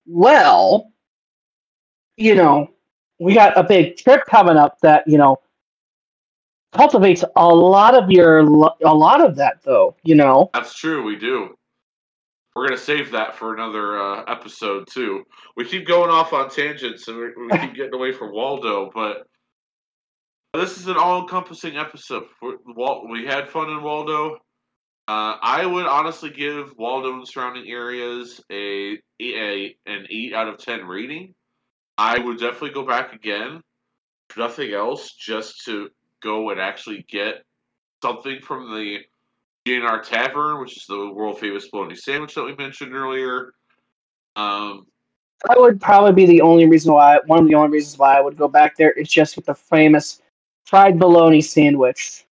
Well, 0.05 0.91
you 2.17 2.35
know, 2.35 2.71
we 3.19 3.33
got 3.33 3.57
a 3.57 3.63
big 3.63 3.97
trip 3.97 4.25
coming 4.25 4.57
up 4.57 4.79
that 4.81 5.07
you 5.07 5.17
know 5.17 5.37
cultivates 6.73 7.23
a 7.35 7.47
lot 7.47 7.95
of 7.95 8.09
your 8.09 8.39
a 8.39 8.93
lot 8.93 9.21
of 9.21 9.35
that 9.35 9.61
though. 9.63 9.95
You 10.03 10.15
know, 10.15 10.49
That's 10.53 10.75
true. 10.75 11.03
We 11.03 11.15
do. 11.15 11.55
We're 12.55 12.67
gonna 12.67 12.77
save 12.77 13.11
that 13.11 13.35
for 13.35 13.53
another 13.53 13.97
uh, 13.99 14.23
episode 14.27 14.87
too. 14.87 15.23
We 15.55 15.65
keep 15.65 15.87
going 15.87 16.09
off 16.09 16.33
on 16.33 16.49
tangents 16.49 17.07
and 17.07 17.17
we, 17.17 17.27
we 17.37 17.49
keep 17.57 17.73
getting 17.75 17.93
away 17.93 18.11
from 18.11 18.33
Waldo, 18.33 18.91
but 18.93 19.27
this 20.53 20.77
is 20.77 20.87
an 20.87 20.97
all-encompassing 20.97 21.77
episode. 21.77 22.25
We, 22.41 23.25
had 23.25 23.49
fun 23.49 23.69
in 23.69 23.81
Waldo. 23.81 24.35
Uh, 25.07 25.35
I 25.41 25.65
would 25.65 25.85
honestly 25.85 26.29
give 26.29 26.73
Waldo 26.77 27.13
and 27.13 27.27
surrounding 27.27 27.69
areas 27.69 28.41
a, 28.51 28.97
a 29.21 29.75
an 29.85 30.07
eight 30.09 30.33
out 30.33 30.47
of 30.47 30.57
ten 30.57 30.85
rating. 30.85 31.33
I 31.97 32.19
would 32.19 32.39
definitely 32.39 32.71
go 32.71 32.85
back 32.85 33.13
again, 33.13 33.61
if 34.29 34.37
nothing 34.37 34.73
else, 34.73 35.13
just 35.13 35.65
to 35.65 35.89
go 36.21 36.49
and 36.49 36.59
actually 36.59 37.05
get 37.09 37.43
something 38.03 38.39
from 38.41 38.71
the 38.71 38.99
G&R 39.65 40.01
Tavern, 40.01 40.59
which 40.59 40.77
is 40.77 40.85
the 40.87 41.11
world 41.13 41.39
famous 41.39 41.67
bologna 41.69 41.95
sandwich 41.95 42.35
that 42.35 42.43
we 42.43 42.55
mentioned 42.55 42.93
earlier. 42.93 43.53
Um, 44.35 44.85
that 45.47 45.59
would 45.59 45.81
probably 45.81 46.13
be 46.13 46.25
the 46.25 46.41
only 46.41 46.65
reason 46.67 46.93
why 46.93 47.19
one 47.25 47.39
of 47.39 47.47
the 47.47 47.55
only 47.55 47.69
reasons 47.69 47.97
why 47.97 48.17
I 48.17 48.21
would 48.21 48.37
go 48.37 48.47
back 48.47 48.77
there 48.77 48.91
is 48.91 49.09
just 49.09 49.35
with 49.35 49.45
the 49.45 49.55
famous 49.55 50.20
fried 50.65 50.99
bologna 50.99 51.41
sandwich. 51.41 52.25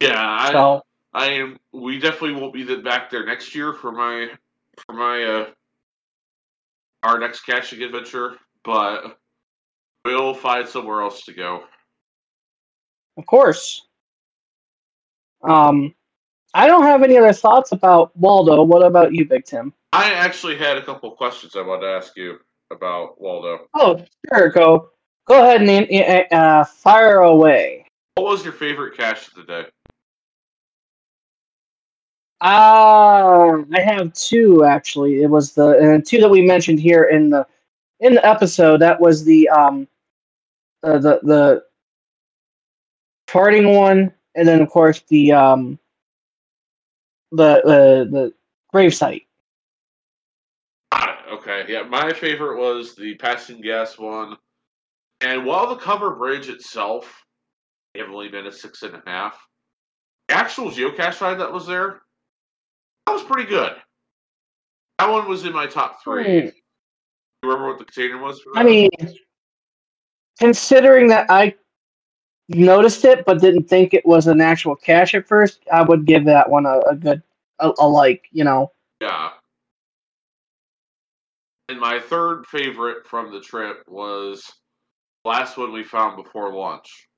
yeah, 0.00 0.14
I, 0.16 0.52
So 0.52 0.82
I 1.12 1.26
am. 1.26 1.58
We 1.72 1.98
definitely 1.98 2.40
won't 2.40 2.54
be 2.54 2.64
back 2.82 3.10
there 3.10 3.24
next 3.24 3.54
year 3.54 3.72
for 3.72 3.92
my 3.92 4.28
for 4.86 4.92
my 4.92 5.24
uh, 5.24 5.46
our 7.02 7.18
next 7.18 7.40
catching 7.40 7.82
adventure, 7.82 8.36
but 8.64 9.18
we'll 10.04 10.34
find 10.34 10.68
somewhere 10.68 11.02
else 11.02 11.24
to 11.24 11.32
go. 11.32 11.64
of 13.16 13.26
course. 13.26 13.86
Um, 15.42 15.94
I 16.54 16.66
don't 16.66 16.82
have 16.82 17.02
any 17.02 17.16
other 17.18 17.32
thoughts 17.32 17.72
about 17.72 18.16
Waldo. 18.16 18.62
What 18.62 18.84
about 18.84 19.14
you, 19.14 19.26
Big 19.28 19.44
Tim? 19.44 19.72
I 19.92 20.12
actually 20.12 20.56
had 20.56 20.76
a 20.76 20.84
couple 20.84 21.10
questions 21.12 21.56
I 21.56 21.62
wanted 21.62 21.82
to 21.82 21.92
ask 21.92 22.16
you 22.16 22.38
about 22.70 23.20
Waldo. 23.20 23.68
Oh, 23.74 24.04
sure. 24.28 24.50
Go, 24.50 24.90
go 25.28 25.42
ahead 25.42 25.62
and 25.62 26.32
uh, 26.32 26.64
fire 26.64 27.20
away. 27.20 27.86
What 28.14 28.26
was 28.26 28.44
your 28.44 28.52
favorite 28.52 28.96
cache 28.96 29.28
of 29.28 29.34
the 29.34 29.44
day? 29.44 29.66
Uh, 32.40 33.62
I 33.74 33.80
have 33.80 34.12
two 34.14 34.64
actually. 34.64 35.22
It 35.22 35.30
was 35.30 35.54
the 35.54 35.96
uh, 35.96 36.00
two 36.04 36.20
that 36.20 36.28
we 36.30 36.42
mentioned 36.42 36.80
here 36.80 37.04
in 37.04 37.30
the 37.30 37.46
in 38.00 38.14
the 38.14 38.24
episode. 38.24 38.80
That 38.80 39.00
was 39.00 39.24
the 39.24 39.48
um, 39.48 39.88
uh, 40.82 40.98
the 40.98 41.20
the 41.22 41.64
farting 43.28 43.76
one, 43.76 44.12
and 44.36 44.46
then 44.46 44.60
of 44.60 44.70
course 44.70 45.02
the 45.08 45.32
um, 45.32 45.78
the 47.32 47.60
the 47.64 48.08
the 48.10 48.34
grave 48.72 48.94
site. 48.94 49.26
Okay. 51.30 51.66
Yeah, 51.68 51.82
my 51.82 52.12
favorite 52.12 52.58
was 52.58 52.94
the 52.94 53.14
passing 53.16 53.60
gas 53.60 53.98
one. 53.98 54.36
And 55.20 55.44
while 55.44 55.68
the 55.68 55.76
cover 55.76 56.14
bridge 56.14 56.48
itself 56.48 57.24
may 57.94 58.00
have 58.00 58.10
only 58.10 58.28
been 58.28 58.46
a 58.46 58.52
six 58.52 58.82
and 58.82 58.94
a 58.94 59.02
half, 59.06 59.38
the 60.28 60.36
actual 60.36 60.70
geocache 60.70 61.20
ride 61.20 61.40
that 61.40 61.52
was 61.52 61.66
there, 61.66 62.02
that 63.06 63.12
was 63.12 63.22
pretty 63.22 63.48
good. 63.48 63.72
That 64.98 65.10
one 65.10 65.28
was 65.28 65.44
in 65.44 65.52
my 65.52 65.66
top 65.66 66.02
three. 66.02 66.40
Hmm. 66.40 66.46
You 67.42 67.50
remember 67.50 67.68
what 67.68 67.78
the 67.78 67.84
container 67.84 68.18
was 68.18 68.40
for? 68.40 68.56
I 68.56 68.64
mean, 68.64 68.90
considering 70.38 71.08
that 71.08 71.26
I 71.30 71.54
noticed 72.48 73.04
it 73.04 73.24
but 73.24 73.40
didn't 73.40 73.68
think 73.68 73.94
it 73.94 74.04
was 74.04 74.26
an 74.26 74.40
actual 74.40 74.74
cache 74.74 75.14
at 75.14 75.26
first, 75.26 75.60
I 75.72 75.82
would 75.82 76.04
give 76.04 76.24
that 76.24 76.50
one 76.50 76.66
a, 76.66 76.80
a 76.80 76.96
good 76.96 77.22
a, 77.60 77.70
a 77.78 77.86
like. 77.86 78.24
You 78.32 78.44
know. 78.44 78.72
Yeah. 79.00 79.30
And 81.68 81.78
my 81.78 82.00
third 82.00 82.46
favorite 82.46 83.06
from 83.06 83.30
the 83.30 83.40
trip 83.40 83.84
was 83.86 84.42
last 85.28 85.56
one 85.58 85.72
we 85.72 85.84
found 85.84 86.16
before 86.16 86.52
launch, 86.52 87.08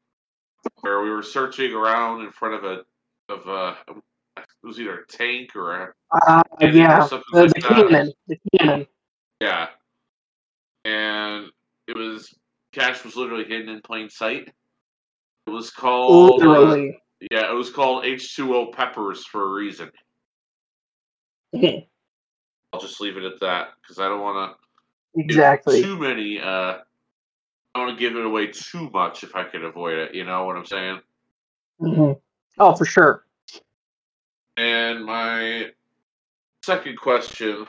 where 0.80 1.00
we 1.00 1.10
were 1.10 1.22
searching 1.22 1.72
around 1.72 2.22
in 2.22 2.32
front 2.32 2.54
of 2.56 2.64
a 2.64 2.84
of 3.32 3.46
a 3.46 3.76
it 4.36 4.66
was 4.66 4.78
either 4.80 5.00
a 5.00 5.06
tank 5.06 5.54
or 5.54 5.74
a 5.74 5.94
Uh, 6.12 6.42
or 6.60 6.68
yeah, 6.68 7.06
something 7.06 7.24
the, 7.32 7.42
like 7.42 7.54
the 7.54 7.60
that. 7.60 7.68
cannon, 7.68 8.12
the 8.26 8.38
cannon. 8.58 8.86
Yeah, 9.40 9.68
and 10.84 11.46
it 11.86 11.96
was 11.96 12.34
cache 12.72 13.04
was 13.04 13.16
literally 13.16 13.44
hidden 13.44 13.68
in 13.68 13.80
plain 13.80 14.10
sight. 14.10 14.52
It 15.46 15.50
was 15.50 15.70
called. 15.70 16.42
uh, 16.42 16.76
yeah, 17.30 17.50
it 17.50 17.54
was 17.54 17.70
called 17.70 18.04
H2O 18.04 18.72
Peppers 18.72 19.24
for 19.26 19.44
a 19.44 19.52
reason. 19.52 19.90
I'll 21.54 22.80
just 22.80 23.00
leave 23.00 23.16
it 23.16 23.24
at 23.24 23.40
that 23.40 23.68
because 23.80 23.98
I 23.98 24.08
don't 24.08 24.20
want 24.20 24.56
to 25.14 25.20
exactly. 25.20 25.82
too 25.82 25.98
many. 25.98 26.40
Uh, 26.40 26.78
don't 27.74 27.87
want 27.87 27.98
to 27.98 28.00
give 28.00 28.16
it 28.16 28.24
away 28.24 28.48
too 28.48 28.90
much 28.90 29.22
if 29.22 29.35
I 29.35 29.44
can 29.44 29.64
avoid 29.64 29.98
it. 29.98 30.14
You 30.14 30.24
know 30.24 30.44
what 30.44 30.56
I'm 30.56 30.66
saying? 30.66 31.00
hmm 31.78 32.12
Oh, 32.59 32.74
for 32.74 32.85
sure. 32.85 33.24
And 34.56 35.04
my 35.04 35.70
second 36.64 36.98
question 36.98 37.66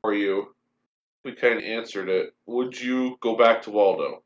for 0.00 0.14
you, 0.14 0.54
we 1.24 1.32
kind 1.32 1.58
of 1.58 1.64
answered 1.64 2.08
it. 2.08 2.34
Would 2.46 2.80
you 2.80 3.18
go 3.20 3.36
back 3.36 3.62
to 3.62 3.70
Waldo? 3.70 4.22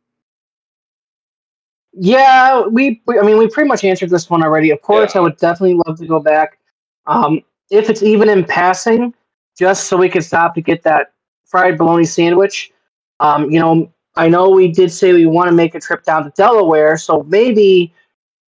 Yeah, 1.92 2.66
we, 2.66 3.02
we. 3.06 3.18
I 3.18 3.22
mean, 3.22 3.38
we 3.38 3.48
pretty 3.48 3.68
much 3.68 3.82
answered 3.82 4.10
this 4.10 4.28
one 4.28 4.42
already. 4.42 4.70
Of 4.70 4.82
course, 4.82 5.14
Yeah. 5.14 5.20
I 5.20 5.24
would 5.24 5.38
definitely 5.38 5.80
love 5.86 5.98
to 5.98 6.06
go 6.06 6.20
back. 6.20 6.58
Um, 7.06 7.40
if 7.70 7.88
it's 7.88 8.02
even 8.02 8.28
in 8.28 8.44
passing, 8.44 9.14
just 9.58 9.84
so 9.88 9.96
we 9.96 10.08
can 10.08 10.20
stop 10.22 10.54
to 10.54 10.60
get 10.60 10.82
that 10.82 11.12
fried 11.46 11.78
bologna 11.78 12.04
sandwich. 12.04 12.70
Um, 13.18 13.50
you 13.50 13.58
know, 13.58 13.90
I 14.16 14.28
know 14.28 14.50
we 14.50 14.68
did 14.68 14.90
say 14.90 15.12
we 15.12 15.26
want 15.26 15.48
to 15.48 15.54
make 15.54 15.74
a 15.74 15.80
trip 15.80 16.04
down 16.04 16.24
to 16.24 16.30
Delaware, 16.30 16.96
so 16.96 17.22
maybe 17.24 17.92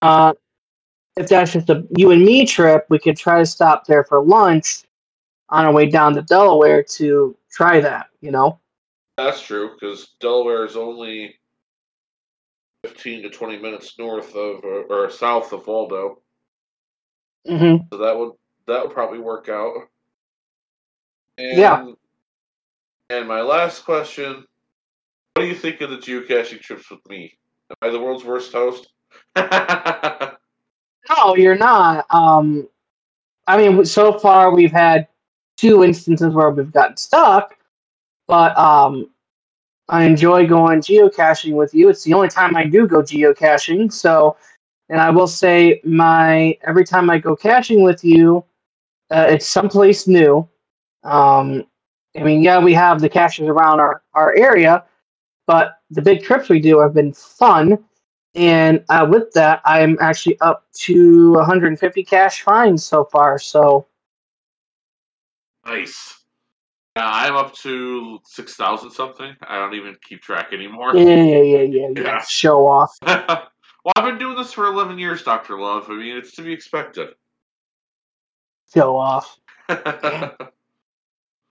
uh, 0.03 0.33
if 1.17 1.29
that's 1.29 1.53
just 1.53 1.71
a 1.71 1.85
you 1.97 2.11
and 2.13 2.25
me 2.25 2.47
trip, 2.47 2.87
we 2.89 2.99
could 2.99 3.17
try 3.17 3.39
to 3.39 3.47
stop 3.47 3.87
there 3.87 4.05
for 4.05 4.23
lunch 4.23 4.85
on 5.49 5.65
our 5.65 5.73
way 5.73 5.87
down 5.87 6.15
to 6.15 6.23
Delaware 6.23 6.83
to 6.83 7.37
try 7.51 7.81
that. 7.81 8.09
You 8.21 8.31
know. 8.31 8.59
That's 9.17 9.41
true 9.41 9.73
because 9.75 10.15
Delaware 10.21 10.65
is 10.67 10.77
only 10.77 11.37
fifteen 12.85 13.23
to 13.23 13.31
twenty 13.31 13.59
minutes 13.59 13.99
north 13.99 14.35
of 14.37 14.63
or, 14.63 14.83
or 14.85 15.11
south 15.11 15.53
of 15.53 15.67
Waldo, 15.67 16.21
hmm 17.47 17.77
so 17.91 17.99
that 17.99 18.17
would 18.17 18.33
that 18.67 18.83
would 18.83 18.93
probably 18.93 19.19
work 19.19 19.49
out. 19.49 19.75
And, 21.39 21.59
Yeah. 21.59 21.93
And 23.09 23.27
my 23.27 23.41
last 23.41 23.85
question: 23.85 24.45
What 25.37 25.43
do 25.43 25.49
you 25.49 25.55
think 25.55 25.83
of 25.83 25.91
the 25.91 25.99
geocaching 25.99 26.63
trips 26.63 26.91
with 26.91 27.07
me? 27.11 27.37
Am 27.69 27.77
I 27.83 27.93
the 27.93 28.01
world's 28.01 28.25
worst 28.25 28.55
host? 28.55 28.89
No, 29.37 31.37
you're 31.37 31.57
not. 31.57 32.05
Um, 32.11 32.67
I 33.47 33.57
mean, 33.57 33.85
so 33.85 34.19
far 34.19 34.53
we've 34.53 34.73
had 34.73 35.07
two 35.57 35.85
instances 35.85 36.35
where 36.35 36.51
we've 36.51 36.73
gotten 36.73 36.97
stuck, 36.97 37.57
but 38.27 38.59
um, 38.59 39.11
I 39.89 40.05
enjoy 40.05 40.49
going 40.49 40.81
geocaching 40.81 41.53
with 41.53 41.73
you. 41.75 41.91
It's 41.91 42.03
the 42.03 42.15
only 42.15 42.29
time 42.29 42.57
I 42.57 42.65
do 42.65 42.89
go 42.89 43.03
geocaching. 43.03 43.93
So, 43.93 44.37
and 44.89 45.01
I 45.01 45.11
will 45.11 45.29
say, 45.29 45.81
my 45.85 46.59
every 46.67 46.85
time 46.85 47.09
I 47.09 47.19
go 47.19 47.37
caching 47.37 47.85
with 47.85 48.03
you, 48.03 48.45
uh, 49.11 49.27
it's 49.29 49.47
someplace 49.47 50.09
new. 50.09 50.49
Um, 51.05 51.65
I 52.17 52.25
mean, 52.25 52.43
yeah, 52.43 52.59
we 52.59 52.73
have 52.73 53.01
the 53.01 53.09
caches 53.09 53.49
around 53.49 53.79
our 53.79 54.03
our 54.15 54.35
area, 54.35 54.83
but 55.47 55.79
the 55.91 56.03
big 56.03 56.23
trips 56.23 56.49
we 56.49 56.61
do 56.61 56.81
have 56.81 56.95
been 56.95 57.13
fun. 57.13 57.79
And 58.35 58.85
uh, 58.91 59.07
with 59.09 59.33
that, 59.33 59.63
I'm 59.65 59.97
actually 60.01 60.39
up 60.41 60.67
to 60.81 61.33
150 61.33 62.05
cache 62.05 62.43
fines 62.43 62.85
so 62.85 63.05
far. 63.05 63.39
So 63.39 63.87
nice. 65.65 66.17
Yeah, 66.97 67.11
I'm 67.11 67.37
up 67.37 67.55
to 67.57 68.21
six 68.25 68.55
thousand 68.55 68.91
something. 68.91 69.37
I 69.43 69.57
don't 69.57 69.75
even 69.75 69.97
keep 70.03 70.23
track 70.23 70.55
anymore. 70.55 70.97
yeah, 70.97 71.03
yeah, 71.03 71.43
yeah, 71.43 71.43
yeah, 71.43 71.89
yeah. 71.95 72.03
Yeah. 72.03 72.25
Show 72.29 72.67
off. 72.67 72.97
well, 73.03 73.93
I've 73.97 74.05
been 74.05 74.17
doing 74.17 74.35
this 74.35 74.55
for 74.55 74.67
eleven 74.67 74.99
years, 74.99 75.23
Doctor 75.23 75.59
Love. 75.59 75.91
I 75.91 75.95
mean, 75.95 76.17
it's 76.17 76.33
to 76.37 76.43
be 76.43 76.55
expected. 76.55 77.11
Show 78.73 78.97
off. 78.97 79.39
oh, 79.69 79.77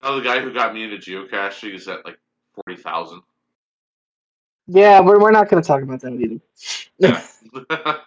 the 0.02 0.22
guy 0.22 0.40
who 0.40 0.52
got 0.52 0.74
me 0.74 0.84
into 0.84 0.98
geocaching 0.98 1.76
is 1.76 1.88
at 1.88 2.04
like 2.06 2.18
forty 2.56 2.82
thousand. 2.82 3.22
Yeah, 4.68 5.00
we're, 5.00 5.20
we're 5.20 5.32
not 5.32 5.50
going 5.50 5.62
to 5.62 5.68
talk 5.68 5.82
about 5.84 6.02
that 6.02 6.14
either. 6.14 6.40
Yeah. 6.98 7.22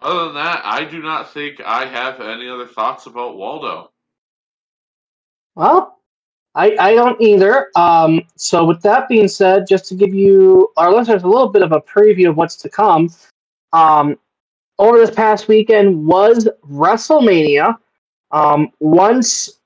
Other 0.00 0.24
than 0.24 0.34
that, 0.34 0.62
I 0.64 0.84
do 0.84 1.00
not 1.00 1.32
think 1.32 1.60
I 1.64 1.86
have 1.86 2.20
any 2.20 2.48
other 2.48 2.66
thoughts 2.66 3.06
about 3.06 3.36
Waldo. 3.36 3.92
Well, 5.54 6.00
I, 6.54 6.76
I 6.78 6.94
don't 6.94 7.20
either. 7.20 7.68
Um, 7.76 8.22
so 8.36 8.64
with 8.64 8.82
that 8.82 9.08
being 9.08 9.28
said, 9.28 9.66
just 9.68 9.86
to 9.86 9.94
give 9.94 10.12
you 10.12 10.72
our 10.76 10.92
listeners 10.92 11.22
a 11.22 11.28
little 11.28 11.48
bit 11.48 11.62
of 11.62 11.70
a 11.70 11.80
preview 11.80 12.28
of 12.28 12.36
what's 12.36 12.56
to 12.56 12.68
come, 12.68 13.10
um, 13.72 14.18
over 14.78 14.98
this 14.98 15.14
past 15.14 15.46
weekend 15.46 16.04
was 16.04 16.48
WrestleMania. 16.68 17.76
Um, 18.32 18.70
once 18.80 19.60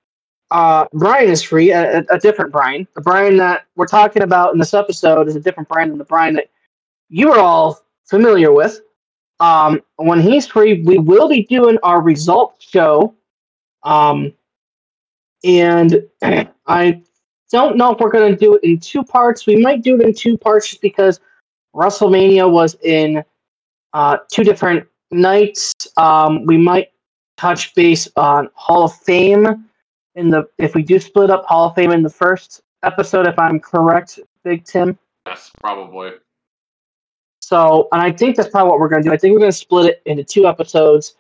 uh, 0.51 0.87
Brian 0.93 1.29
is 1.29 1.43
free, 1.43 1.73
a, 1.73 2.05
a, 2.11 2.19
different 2.19 2.53
Brian, 2.53 2.87
the 2.95 3.01
Brian 3.01 3.37
that 3.39 3.65
we're 3.75 3.87
talking 3.87 4.23
about 4.23 4.53
in 4.53 4.59
this 4.59 4.75
episode 4.75 5.27
is 5.29 5.35
a 5.35 5.41
different 5.41 5.69
Brian 5.69 5.89
than 5.89 5.99
the 5.99 6.05
Brian 6.05 6.35
that 6.35 6.51
you 7.09 7.33
are 7.33 7.39
all 7.41 7.81
familiar 8.05 8.53
with. 8.53 8.81
Um, 9.41 9.83
when 9.97 10.21
he's 10.21 10.47
free, 10.47 10.83
we 10.83 10.99
will 10.99 11.29
be 11.29 11.43
doing 11.45 11.79
our 11.83 12.01
results 12.01 12.65
show. 12.65 13.15
Um, 13.83 14.33
and 15.45 16.07
I 16.67 17.03
don't 17.51 17.77
know 17.77 17.93
if 17.93 18.01
we're 18.01 18.11
going 18.11 18.33
to 18.33 18.39
do 18.39 18.55
it 18.55 18.63
in 18.63 18.79
two 18.79 19.03
parts. 19.03 19.47
We 19.47 19.57
might 19.57 19.83
do 19.83 20.01
it 20.01 20.07
in 20.07 20.15
two 20.15 20.39
parts 20.39 20.71
just 20.71 20.81
because 20.81 21.21
WrestleMania 21.75 22.51
was 22.51 22.77
in 22.83 23.25
uh, 23.93 24.19
two 24.33 24.45
different 24.45 24.87
nights. 25.11 25.73
Um, 25.97 26.47
we 26.47 26.57
might 26.57 26.93
touch 27.37 27.75
base 27.75 28.09
on 28.17 28.49
Hall 28.55 28.85
of 28.85 28.95
Fame 28.95 29.66
in 30.17 30.31
the 30.31 30.49
if 30.59 30.75
we 30.75 30.83
do 30.83 30.99
split 30.99 31.31
up 31.31 31.45
Hall 31.47 31.69
of 31.69 31.75
Fame 31.75 31.93
in 31.93 32.03
the 32.03 32.11
first 32.11 32.63
episode, 32.83 33.27
if 33.27 33.39
I'm 33.39 33.61
correct, 33.61 34.19
Big 34.43 34.65
Tim. 34.65 34.99
Yes, 35.27 35.51
probably. 35.61 36.13
So, 37.41 37.89
and 37.93 38.03
I 38.03 38.11
think 38.11 38.37
that's 38.37 38.49
probably 38.49 38.71
what 38.71 38.81
we're 38.81 38.89
going 38.89 39.03
to 39.05 39.09
do. 39.09 39.13
I 39.15 39.17
think 39.17 39.33
we're 39.33 39.39
going 39.39 39.53
to 39.53 39.57
split 39.57 39.87
it 39.87 40.03
into 40.07 40.25
two 40.25 40.47
episodes. 40.47 41.15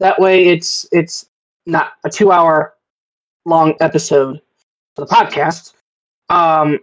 That 0.00 0.18
way, 0.18 0.48
it's 0.48 0.88
it's 0.90 1.30
not 1.66 1.92
a 2.04 2.10
two-hour 2.10 2.74
long 3.44 3.74
episode 3.80 4.40
for 4.96 5.04
the 5.04 5.14
podcast. 5.14 5.74
Um, 6.30 6.80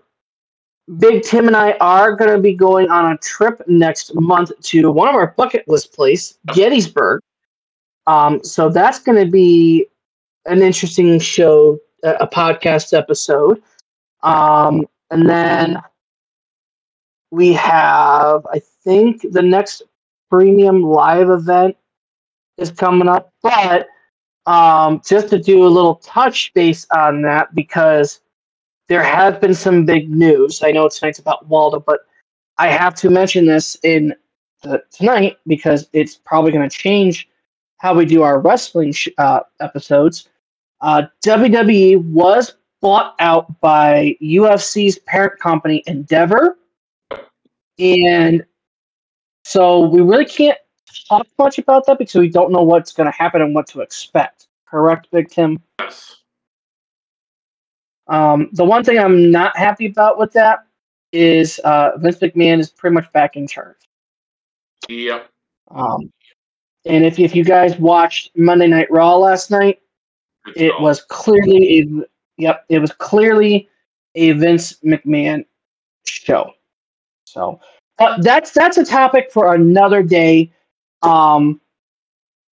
Big 0.97 1.23
Tim 1.23 1.47
and 1.47 1.55
I 1.55 1.73
are 1.81 2.15
going 2.15 2.31
to 2.31 2.39
be 2.39 2.53
going 2.53 2.89
on 2.89 3.11
a 3.11 3.17
trip 3.17 3.61
next 3.67 4.13
month 4.15 4.51
to 4.61 4.91
one 4.91 5.09
of 5.09 5.15
our 5.15 5.33
bucket 5.35 5.67
list 5.67 5.93
place, 5.93 6.37
Gettysburg. 6.53 7.21
Um, 8.07 8.43
so 8.43 8.69
that's 8.69 8.99
going 8.99 9.23
to 9.23 9.29
be 9.29 9.87
an 10.45 10.61
interesting 10.61 11.19
show, 11.19 11.79
a, 12.03 12.27
podcast 12.27 12.97
episode. 12.97 13.61
Um, 14.23 14.87
and 15.11 15.29
then 15.29 15.81
we 17.31 17.53
have, 17.53 18.45
I 18.51 18.61
think, 18.83 19.25
the 19.31 19.41
next 19.41 19.81
premium 20.29 20.81
live 20.83 21.29
event 21.29 21.75
is 22.57 22.71
coming 22.71 23.07
up, 23.07 23.33
but 23.41 23.87
um, 24.45 25.01
just 25.05 25.29
to 25.29 25.39
do 25.39 25.65
a 25.65 25.67
little 25.67 25.95
touch 25.95 26.53
base 26.53 26.85
on 26.95 27.21
that 27.23 27.53
because 27.55 28.21
there 28.87 29.03
has 29.03 29.35
been 29.37 29.53
some 29.53 29.85
big 29.85 30.09
news. 30.09 30.61
I 30.63 30.71
know 30.71 30.87
tonight's 30.87 31.19
about 31.19 31.47
Waldo, 31.47 31.79
but 31.79 32.01
I 32.57 32.67
have 32.67 32.95
to 32.95 33.09
mention 33.09 33.47
this 33.47 33.77
in 33.83 34.13
the, 34.61 34.81
tonight 34.91 35.37
because 35.47 35.87
it's 35.93 36.15
probably 36.15 36.51
going 36.51 36.69
to 36.69 36.77
change 36.77 37.27
how 37.77 37.93
we 37.93 38.05
do 38.05 38.21
our 38.21 38.39
wrestling 38.39 38.91
sh- 38.91 39.09
uh, 39.17 39.41
episodes. 39.59 40.29
Uh, 40.85 41.07
WWE 41.25 41.97
was 42.03 42.57
bought 42.79 43.15
out 43.17 43.59
by 43.59 44.15
UFC's 44.21 44.99
parent 44.99 45.39
company 45.39 45.83
Endeavor, 45.87 46.59
and 47.79 48.45
so 49.45 49.79
we 49.79 50.01
really 50.01 50.25
can't 50.25 50.59
talk 51.09 51.25
much 51.39 51.57
about 51.57 51.87
that 51.87 51.97
because 51.97 52.13
we 52.21 52.29
don't 52.29 52.51
know 52.51 52.61
what's 52.61 52.93
going 52.93 53.11
to 53.11 53.17
happen 53.17 53.41
and 53.41 53.55
what 53.55 53.65
to 53.69 53.81
expect. 53.81 54.45
Correct, 54.67 55.07
Big 55.11 55.27
Tim? 55.27 55.59
Yes. 55.79 56.17
Um, 58.07 58.49
the 58.51 58.63
one 58.63 58.83
thing 58.83 58.99
I'm 58.99 59.31
not 59.31 59.57
happy 59.57 59.87
about 59.87 60.19
with 60.19 60.33
that 60.33 60.67
is 61.11 61.57
uh, 61.65 61.93
Vince 61.97 62.19
McMahon 62.19 62.59
is 62.59 62.69
pretty 62.69 62.93
much 62.93 63.11
back 63.11 63.35
in 63.35 63.47
charge. 63.47 63.77
Yep. 64.87 65.31
Um, 65.71 66.13
and 66.85 67.03
if 67.03 67.17
if 67.17 67.35
you 67.35 67.43
guys 67.43 67.75
watched 67.77 68.29
Monday 68.37 68.67
Night 68.67 68.91
Raw 68.91 69.17
last 69.17 69.49
night, 69.49 69.79
Good 70.45 70.57
it 70.57 70.71
call. 70.71 70.83
was 70.83 71.01
clearly 71.03 71.79
a 71.79 71.85
yep, 72.37 72.65
it 72.69 72.79
was 72.79 72.91
clearly 72.91 73.69
a 74.15 74.31
Vince 74.33 74.73
McMahon 74.83 75.45
show. 76.05 76.51
So, 77.25 77.59
but 77.97 78.23
that's 78.23 78.51
that's 78.51 78.77
a 78.77 78.85
topic 78.85 79.31
for 79.31 79.53
another 79.53 80.03
day. 80.03 80.51
Um, 81.01 81.59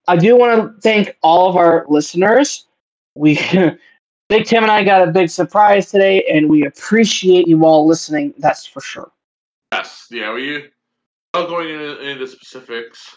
I 0.08 0.16
do 0.16 0.36
want 0.36 0.60
to 0.60 0.80
thank 0.80 1.16
all 1.22 1.48
of 1.48 1.56
our 1.56 1.86
listeners. 1.88 2.66
We 3.14 3.36
Big 4.28 4.46
Tim 4.46 4.62
and 4.62 4.72
I 4.72 4.82
got 4.82 5.06
a 5.06 5.10
big 5.10 5.28
surprise 5.28 5.90
today, 5.90 6.22
and 6.24 6.48
we 6.48 6.64
appreciate 6.64 7.46
you 7.46 7.64
all 7.64 7.86
listening. 7.86 8.32
That's 8.38 8.64
for 8.64 8.80
sure. 8.80 9.12
Yes. 9.72 10.06
Yeah. 10.10 10.32
We 10.32 10.70
Without 11.34 11.48
going 11.48 11.70
into, 11.70 12.00
into 12.00 12.26
specifics 12.26 13.16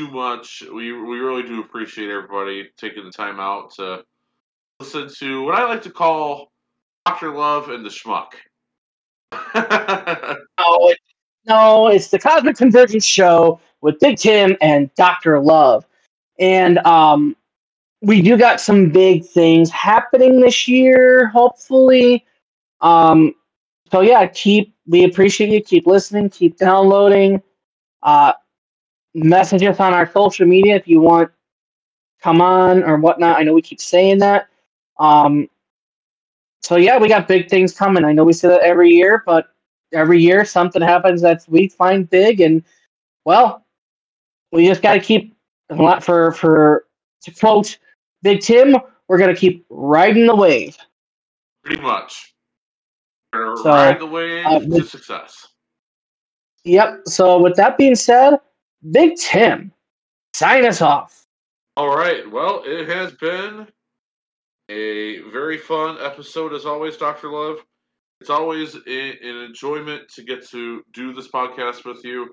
too 0.00 0.10
much, 0.10 0.62
we 0.72 0.92
we 0.92 1.18
really 1.18 1.42
do 1.42 1.60
appreciate 1.60 2.08
everybody 2.08 2.70
taking 2.78 3.04
the 3.04 3.10
time 3.10 3.38
out 3.38 3.74
to 3.74 4.02
listen 4.80 5.10
to 5.18 5.42
what 5.42 5.54
I 5.54 5.64
like 5.66 5.82
to 5.82 5.90
call 5.90 6.50
Doctor 7.04 7.34
Love 7.34 7.68
and 7.68 7.84
the 7.84 7.90
Schmuck. 7.90 8.32
No, 10.58 10.88
it, 10.90 10.98
no, 11.46 11.88
it's 11.88 12.08
the 12.08 12.18
Cosmic 12.18 12.56
Convergence 12.56 13.04
Show 13.04 13.60
with 13.80 13.98
Big 13.98 14.18
Tim 14.18 14.56
and 14.60 14.94
Doctor 14.94 15.40
Love, 15.40 15.86
and 16.38 16.78
um, 16.80 17.36
we 18.02 18.22
do 18.22 18.36
got 18.36 18.60
some 18.60 18.90
big 18.90 19.24
things 19.24 19.70
happening 19.70 20.40
this 20.40 20.68
year. 20.68 21.28
Hopefully, 21.28 22.24
um, 22.80 23.34
so 23.90 24.00
yeah, 24.00 24.26
keep 24.26 24.74
we 24.86 25.04
appreciate 25.04 25.50
you. 25.50 25.62
Keep 25.62 25.86
listening. 25.86 26.30
Keep 26.30 26.56
downloading. 26.56 27.42
Uh, 28.02 28.32
message 29.14 29.62
us 29.62 29.80
on 29.80 29.92
our 29.94 30.10
social 30.10 30.46
media 30.46 30.76
if 30.76 30.86
you 30.88 31.00
want. 31.00 31.30
Come 32.22 32.40
on 32.40 32.82
or 32.82 32.98
whatnot. 32.98 33.38
I 33.38 33.42
know 33.42 33.54
we 33.54 33.62
keep 33.62 33.80
saying 33.80 34.18
that. 34.18 34.48
Um, 34.98 35.48
so 36.62 36.76
yeah, 36.76 36.98
we 36.98 37.08
got 37.08 37.26
big 37.26 37.48
things 37.48 37.74
coming. 37.74 38.04
I 38.04 38.12
know 38.12 38.24
we 38.24 38.34
say 38.34 38.48
that 38.48 38.60
every 38.60 38.90
year, 38.90 39.22
but 39.24 39.48
every 39.92 40.20
year 40.20 40.44
something 40.44 40.82
happens 40.82 41.22
that 41.22 41.44
we 41.48 41.68
find 41.68 42.08
big, 42.10 42.40
and 42.42 42.62
well, 43.24 43.64
we 44.52 44.66
just 44.66 44.82
got 44.82 44.92
to 44.94 45.00
keep 45.00 45.34
a 45.70 45.74
lot 45.74 46.04
for 46.04 46.32
for 46.32 46.84
to 47.22 47.30
quote 47.30 47.78
Big 48.22 48.40
Tim. 48.40 48.76
We're 49.08 49.18
gonna 49.18 49.34
keep 49.34 49.64
riding 49.70 50.26
the 50.26 50.34
wave. 50.36 50.76
Pretty 51.64 51.80
much. 51.80 52.34
We're 53.32 53.56
So, 53.56 53.70
ride 53.70 53.98
the 53.98 54.06
wave 54.06 54.44
uh, 54.46 54.60
to 54.60 54.66
with- 54.66 54.88
success. 54.90 55.48
Yep. 56.64 57.00
So 57.06 57.38
with 57.38 57.56
that 57.56 57.78
being 57.78 57.94
said, 57.94 58.38
Big 58.88 59.16
Tim, 59.16 59.72
sign 60.34 60.64
us 60.64 60.80
off. 60.80 61.26
All 61.76 61.94
right. 61.94 62.30
Well, 62.30 62.62
it 62.64 62.88
has 62.88 63.12
been 63.12 63.66
a 64.70 65.20
very 65.30 65.58
fun 65.58 65.98
episode 66.00 66.54
as 66.54 66.66
always, 66.66 66.96
Doctor 66.96 67.30
Love. 67.30 67.58
It's 68.20 68.30
always 68.30 68.74
a, 68.74 69.10
an 69.28 69.36
enjoyment 69.44 70.08
to 70.14 70.22
get 70.22 70.46
to 70.50 70.82
do 70.92 71.12
this 71.12 71.28
podcast 71.28 71.84
with 71.84 72.04
you. 72.04 72.24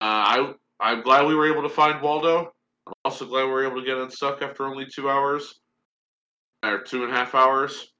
Uh, 0.00 0.04
I 0.04 0.54
I'm 0.80 1.02
glad 1.02 1.26
we 1.26 1.34
were 1.34 1.50
able 1.50 1.62
to 1.62 1.68
find 1.74 2.00
Waldo. 2.00 2.52
I'm 2.86 2.94
also 3.04 3.26
glad 3.26 3.44
we 3.44 3.50
were 3.50 3.66
able 3.66 3.80
to 3.80 3.86
get 3.86 3.98
unstuck 3.98 4.42
after 4.42 4.66
only 4.66 4.86
two 4.86 5.10
hours 5.10 5.60
or 6.64 6.80
two 6.80 7.04
and 7.04 7.12
a 7.12 7.16
half 7.16 7.34
hours. 7.34 7.92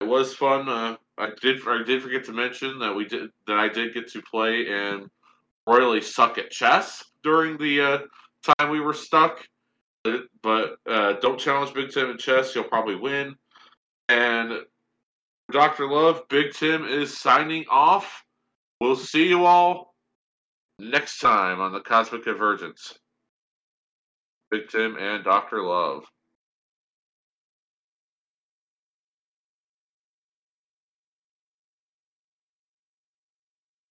It 0.00 0.08
was 0.08 0.34
fun. 0.34 0.68
Uh, 0.68 0.96
I 1.18 1.30
did 1.40 1.66
I 1.66 1.82
did 1.84 2.02
forget 2.02 2.24
to 2.24 2.32
mention 2.32 2.78
that 2.80 2.94
we 2.94 3.06
did 3.06 3.30
that 3.46 3.58
I 3.58 3.68
did 3.68 3.94
get 3.94 4.08
to 4.12 4.22
play 4.22 4.66
and 4.68 5.08
royally 5.66 6.00
suck 6.00 6.38
at 6.38 6.50
chess 6.50 7.04
during 7.22 7.56
the 7.58 7.80
uh, 7.80 7.98
time 8.58 8.70
we 8.70 8.80
were 8.80 8.94
stuck 8.94 9.46
but 10.42 10.78
uh, 10.86 11.14
don't 11.14 11.38
challenge 11.38 11.74
Big 11.74 11.90
Tim 11.90 12.10
in 12.10 12.18
chess. 12.18 12.54
You'll 12.54 12.64
probably 12.64 12.96
win. 12.96 13.34
And 14.08 14.60
Dr. 15.50 15.88
Love, 15.88 16.28
Big 16.28 16.52
Tim 16.52 16.84
is 16.84 17.18
signing 17.18 17.64
off. 17.70 18.24
We'll 18.80 18.96
see 18.96 19.28
you 19.28 19.44
all 19.44 19.94
next 20.78 21.18
time 21.18 21.60
on 21.60 21.72
the 21.72 21.80
Cosmic 21.80 22.24
Convergence. 22.24 22.98
Big 24.50 24.68
Tim 24.68 24.96
and 24.98 25.24
Dr. 25.24 25.62
Love. 25.62 26.04